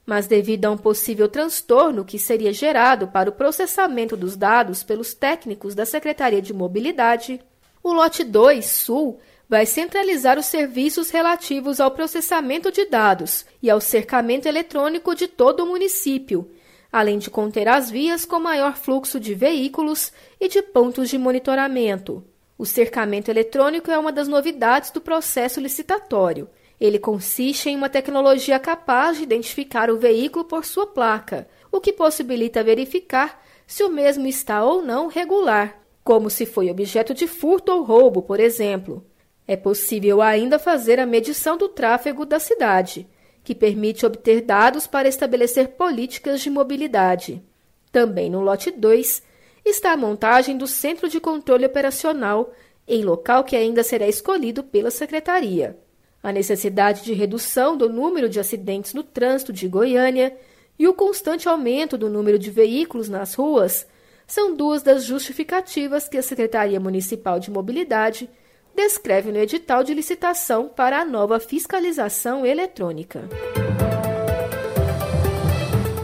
Mas, 0.07 0.27
devido 0.27 0.65
a 0.65 0.71
um 0.71 0.79
possível 0.79 1.29
transtorno 1.29 2.05
que 2.05 2.19
seria 2.19 2.53
gerado 2.53 3.09
para 3.09 3.31
o 3.31 3.33
processamento 3.33 4.17
dos 4.17 4.37
dados 4.37 4.83
pelos 4.83 5.15
técnicos 5.15 5.75
da 5.75 5.85
Secretaria 5.85 6.41
de 6.41 6.53
Mobilidade, 6.53 7.41
o 7.83 7.93
lote 7.93 8.25
2 8.25 8.65
Sul 8.65 9.21
vai 9.51 9.67
centralizar 9.67 10.39
os 10.39 10.47
serviços 10.47 11.11
relativos 11.11 11.81
ao 11.81 11.91
processamento 11.91 12.71
de 12.71 12.85
dados 12.85 13.45
e 13.61 13.69
ao 13.69 13.81
cercamento 13.81 14.47
eletrônico 14.47 15.13
de 15.13 15.27
todo 15.27 15.65
o 15.65 15.67
município, 15.67 16.49
além 16.93 17.19
de 17.19 17.29
conter 17.29 17.67
as 17.67 17.91
vias 17.91 18.25
com 18.25 18.39
maior 18.39 18.77
fluxo 18.77 19.19
de 19.19 19.35
veículos 19.35 20.13
e 20.41 20.47
de 20.47 20.63
pontos 20.63 21.11
de 21.11 21.19
monitoramento. 21.19 22.23
O 22.57 22.65
cercamento 22.65 23.29
eletrônico 23.29 23.91
é 23.91 23.99
uma 23.99 24.13
das 24.13 24.29
novidades 24.29 24.93
do 24.93 25.01
processo 25.01 25.59
licitatório. 25.59 26.49
Ele 26.81 27.01
consiste 27.01 27.69
em 27.69 27.75
uma 27.75 27.89
tecnologia 27.89 28.59
capaz 28.61 29.17
de 29.17 29.25
identificar 29.25 29.91
o 29.91 29.99
veículo 29.99 30.45
por 30.45 30.65
sua 30.65 30.87
placa, 30.87 31.49
o 31.73 31.81
que 31.81 31.93
possibilita 31.93 32.63
verificar 32.63 33.43
se 33.67 33.83
o 33.83 33.91
mesmo 33.91 34.29
está 34.29 34.63
ou 34.63 34.81
não 34.81 35.09
regular, 35.09 35.83
como 36.05 36.31
se 36.31 36.47
foi 36.47 36.71
objeto 36.71 37.13
de 37.13 37.27
furto 37.27 37.73
ou 37.73 37.83
roubo, 37.83 38.23
por 38.23 38.39
exemplo. 38.39 39.10
É 39.51 39.57
possível 39.57 40.23
ainda 40.23 40.61
fazer 40.61 41.01
a 41.01 41.05
medição 41.05 41.57
do 41.57 41.69
tráfego 41.69 42.25
da 42.25 42.39
cidade, 42.39 43.05
que 43.43 43.53
permite 43.53 44.07
obter 44.07 44.43
dados 44.43 44.87
para 44.87 45.09
estabelecer 45.09 45.71
políticas 45.71 46.41
de 46.41 46.49
mobilidade. 46.49 47.43
Também 47.91 48.31
no 48.31 48.41
lote 48.43 48.71
2, 48.71 49.21
está 49.65 49.91
a 49.91 49.97
montagem 49.97 50.57
do 50.57 50.69
Centro 50.69 51.09
de 51.09 51.19
Controle 51.19 51.67
Operacional, 51.67 52.53
em 52.87 53.03
local 53.03 53.43
que 53.43 53.57
ainda 53.57 53.83
será 53.83 54.07
escolhido 54.07 54.63
pela 54.63 54.89
Secretaria. 54.89 55.77
A 56.23 56.31
necessidade 56.31 57.03
de 57.03 57.13
redução 57.13 57.77
do 57.77 57.89
número 57.89 58.29
de 58.29 58.39
acidentes 58.39 58.95
no 58.95 59.03
trânsito 59.03 59.53
de 59.53 59.67
Goiânia 59.67 60.33
e 60.79 60.87
o 60.87 60.95
constante 60.95 61.49
aumento 61.49 61.99
do 61.99 62.09
número 62.09 62.39
de 62.39 62.53
veículos 62.53 63.09
nas 63.09 63.35
ruas 63.35 63.85
são 64.29 64.55
duas 64.55 64.81
das 64.85 65.03
justificativas 65.03 66.09
que 66.09 66.17
a 66.17 66.23
Secretaria 66.23 66.79
Municipal 66.79 67.41
de 67.41 67.51
Mobilidade 67.51 68.31
descreve 68.75 69.31
no 69.33 69.39
edital 69.39 69.83
de 69.85 69.95
licitação 69.95 70.69
para 70.69 71.01
a 71.01 71.05
nova 71.05 71.39
fiscalização 71.41 72.45
eletrônica. 72.45 73.29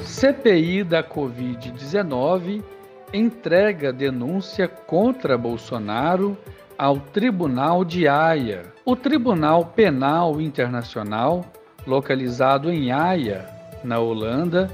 CPI 0.05 0.83
da 0.83 1.03
Covid-19 1.03 2.63
entrega 3.13 3.93
denúncia 3.93 4.67
contra 4.67 5.37
Bolsonaro 5.37 6.37
ao 6.79 6.99
Tribunal 6.99 7.85
de 7.85 8.09
Haia. 8.09 8.65
O 8.85 8.97
Tribunal 8.97 9.67
Penal 9.67 10.41
Internacional, 10.41 11.45
localizado 11.87 12.71
em 12.71 12.91
Haia, 12.93 13.47
na 13.83 13.99
Holanda, 13.99 14.71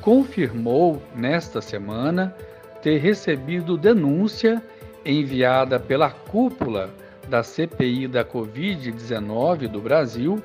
confirmou 0.00 1.02
nesta 1.14 1.60
semana 1.60 2.34
ter 2.82 2.98
recebido 2.98 3.76
denúncia 3.76 4.62
enviada 5.04 5.78
pela 5.78 6.10
cúpula 6.10 6.90
da 7.28 7.42
CPI 7.42 8.08
da 8.08 8.24
Covid-19 8.24 9.68
do 9.68 9.80
Brasil, 9.80 10.42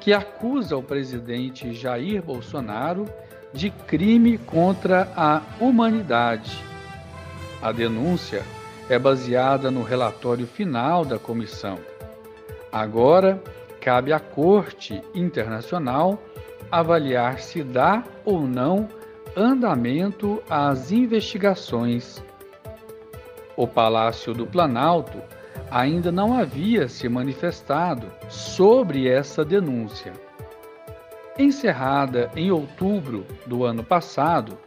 que 0.00 0.12
acusa 0.12 0.76
o 0.76 0.82
presidente 0.82 1.72
Jair 1.74 2.22
Bolsonaro 2.22 3.06
de 3.52 3.70
crime 3.70 4.38
contra 4.38 5.08
a 5.16 5.42
humanidade 5.60 6.72
a 7.62 7.70
denúncia 7.70 8.42
é 8.90 8.98
baseada 8.98 9.70
no 9.70 9.84
relatório 9.84 10.48
final 10.48 11.04
da 11.04 11.16
comissão. 11.16 11.78
Agora, 12.72 13.40
cabe 13.80 14.12
à 14.12 14.18
Corte 14.18 15.00
Internacional 15.14 16.20
avaliar 16.68 17.38
se 17.38 17.62
dá 17.62 18.02
ou 18.24 18.40
não 18.40 18.88
andamento 19.36 20.42
às 20.50 20.90
investigações. 20.90 22.20
O 23.56 23.68
Palácio 23.68 24.34
do 24.34 24.44
Planalto 24.44 25.22
ainda 25.70 26.12
não 26.12 26.34
havia 26.34 26.88
se 26.88 27.08
manifestado 27.08 28.06
sobre 28.28 29.08
essa 29.08 29.44
denúncia. 29.44 30.12
Encerrada 31.38 32.30
em 32.36 32.50
outubro 32.50 33.26
do 33.46 33.64
ano 33.64 33.82
passado, 33.82 34.58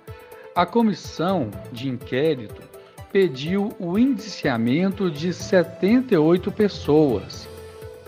a 0.56 0.66
comissão 0.66 1.52
de 1.72 1.90
inquérito 1.90 2.64
pediu 3.12 3.72
o 3.80 4.00
indiciamento 4.00 5.12
de 5.12 5.32
78 5.32 6.52
pessoas, 6.52 7.48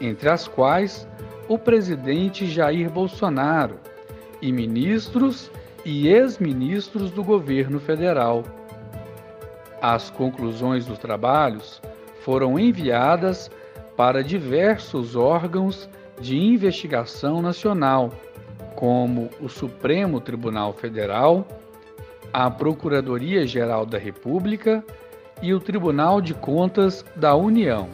entre 0.01 0.27
as 0.27 0.47
quais 0.47 1.07
o 1.47 1.57
presidente 1.57 2.47
Jair 2.47 2.89
Bolsonaro 2.89 3.79
e 4.41 4.51
ministros 4.51 5.51
e 5.85 6.07
ex-ministros 6.07 7.11
do 7.11 7.23
governo 7.23 7.79
federal. 7.79 8.43
As 9.81 10.09
conclusões 10.09 10.85
dos 10.85 10.97
trabalhos 10.97 11.81
foram 12.27 12.59
enviadas 12.59 13.49
para 13.95 14.21
diversos 14.21 15.15
órgãos 15.15 15.89
de 16.19 16.37
investigação 16.37 17.41
nacional, 17.41 18.11
como 18.75 19.29
o 19.39 19.47
Supremo 19.47 20.19
Tribunal 20.19 20.73
Federal, 20.73 21.47
a 22.33 22.51
Procuradoria-Geral 22.51 23.85
da 23.85 23.97
República 23.97 24.83
e 25.41 25.53
o 25.53 25.59
Tribunal 25.61 26.19
de 26.19 26.33
Contas 26.33 27.05
da 27.15 27.33
União. 27.33 27.87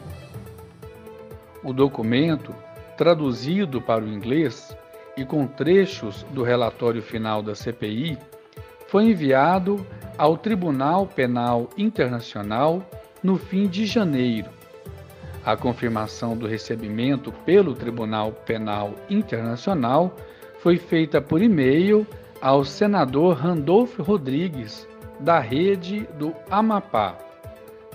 O 1.62 1.72
documento, 1.72 2.52
traduzido 2.96 3.80
para 3.80 4.02
o 4.02 4.08
inglês 4.08 4.76
e 5.16 5.24
com 5.24 5.46
trechos 5.46 6.26
do 6.32 6.42
relatório 6.42 7.02
final 7.02 7.40
da 7.40 7.54
CPI, 7.54 8.18
foi 8.88 9.04
enviado 9.04 9.86
ao 10.18 10.36
Tribunal 10.36 11.06
Penal 11.06 11.70
Internacional 11.78 12.82
no 13.24 13.36
fim 13.36 13.66
de 13.66 13.86
janeiro. 13.86 14.48
A 15.44 15.56
confirmação 15.56 16.36
do 16.36 16.46
recebimento 16.46 17.32
pelo 17.44 17.74
Tribunal 17.74 18.30
Penal 18.30 18.94
Internacional 19.10 20.14
foi 20.60 20.78
feita 20.78 21.20
por 21.20 21.42
e-mail 21.42 22.06
ao 22.40 22.64
senador 22.64 23.36
Randolph 23.36 23.98
Rodrigues, 23.98 24.86
da 25.18 25.40
rede 25.40 26.06
do 26.18 26.32
Amapá 26.48 27.24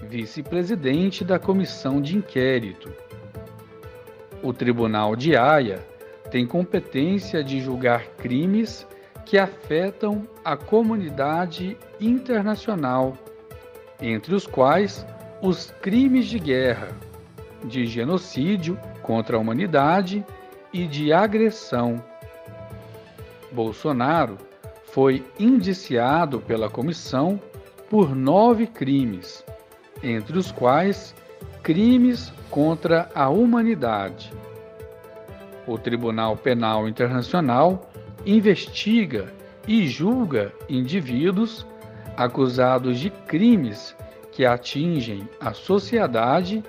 vice-presidente 0.03 1.23
da 1.23 1.39
comissão 1.39 2.01
de 2.01 2.17
inquérito. 2.17 2.91
O 4.41 4.53
Tribunal 4.53 5.15
de 5.15 5.35
Haia 5.35 5.79
tem 6.31 6.45
competência 6.45 7.43
de 7.43 7.59
julgar 7.59 8.05
crimes 8.17 8.87
que 9.25 9.37
afetam 9.37 10.27
a 10.43 10.55
comunidade 10.55 11.77
internacional, 11.99 13.17
entre 14.01 14.33
os 14.33 14.47
quais 14.47 15.05
os 15.41 15.71
crimes 15.81 16.27
de 16.27 16.39
guerra, 16.39 16.89
de 17.63 17.85
genocídio 17.85 18.79
contra 19.01 19.37
a 19.37 19.39
humanidade 19.39 20.25
e 20.73 20.85
de 20.85 21.13
agressão. 21.13 22.03
Bolsonaro 23.51 24.37
foi 24.91 25.25
indiciado 25.39 26.39
pela 26.39 26.69
comissão 26.69 27.39
por 27.89 28.15
nove 28.15 28.67
crimes, 28.67 29.43
entre 30.03 30.37
os 30.37 30.51
quais 30.51 31.15
crimes 31.63 32.31
contra 32.49 33.09
a 33.15 33.29
humanidade. 33.29 34.31
O 35.65 35.77
Tribunal 35.77 36.35
Penal 36.35 36.87
Internacional 36.87 37.89
investiga 38.25 39.33
e 39.67 39.87
julga 39.87 40.51
indivíduos 40.67 41.65
acusados 42.17 42.99
de 42.99 43.09
crimes 43.09 43.95
que 44.39 44.45
atingem 44.45 45.27
a 45.37 45.51
sociedade 45.51 46.63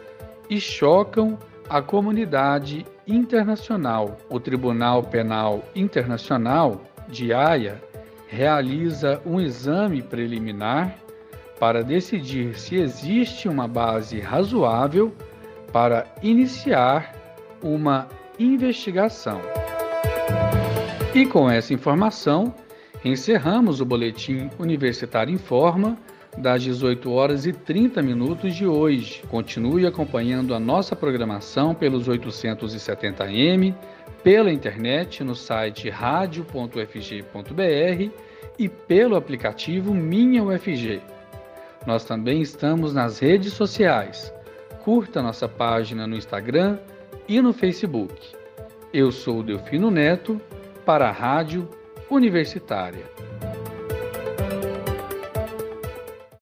e 0.51 0.61
chocam 0.61 1.39
a 1.69 1.81
comunidade 1.81 2.85
internacional. 3.07 4.17
O 4.29 4.41
Tribunal 4.41 5.05
Penal 5.05 5.63
Internacional 5.73 6.81
de 7.07 7.33
Haia 7.33 7.81
realiza 8.27 9.23
um 9.25 9.41
exame 9.41 10.03
preliminar 10.03 10.97
para 11.61 11.85
decidir 11.85 12.59
se 12.59 12.75
existe 12.75 13.49
uma 13.49 13.69
base 13.69 14.19
razoável 14.19 15.15
para 15.73 16.07
iniciar 16.25 17.15
uma 17.63 18.09
investigação. 18.37 19.41
E 21.15 21.25
com 21.25 21.49
essa 21.49 21.73
informação, 21.73 22.53
encerramos 23.05 23.81
o 23.81 23.85
boletim 23.85 24.51
Universitário 24.59 25.33
Informa 25.33 25.97
das 26.37 26.63
18 26.63 27.11
horas 27.11 27.47
e 27.47 27.53
30 27.53 28.03
minutos 28.03 28.55
de 28.55 28.67
hoje. 28.67 29.23
Continue 29.29 29.87
acompanhando 29.87 30.55
a 30.55 30.61
nossa 30.61 30.95
programação 30.95 31.75
pelos 31.75 32.09
870m, 32.09 33.75
pela 34.23 34.53
internet 34.53 35.25
no 35.25 35.35
site 35.35 35.89
radio.ufg.br 35.89 36.51
e 38.59 38.69
pelo 38.69 39.17
aplicativo 39.17 39.95
Minha 39.95 40.45
UFG. 40.45 41.01
Nós 41.87 42.05
também 42.05 42.43
estamos 42.43 42.93
nas 42.93 43.19
redes 43.19 43.53
sociais. 43.55 44.33
Curta 44.85 45.23
nossa 45.23 45.49
página 45.49 46.07
no 46.07 46.15
Instagram 46.17 46.79
e 47.27 47.41
no 47.41 47.53
Facebook. 47.53 48.15
Eu 48.93 49.11
sou 49.13 49.43
Delfino 49.43 49.91
Neto 49.91 50.41
para 50.85 51.09
a 51.09 51.13
Rádio 51.13 51.69
Universitária. 52.11 53.05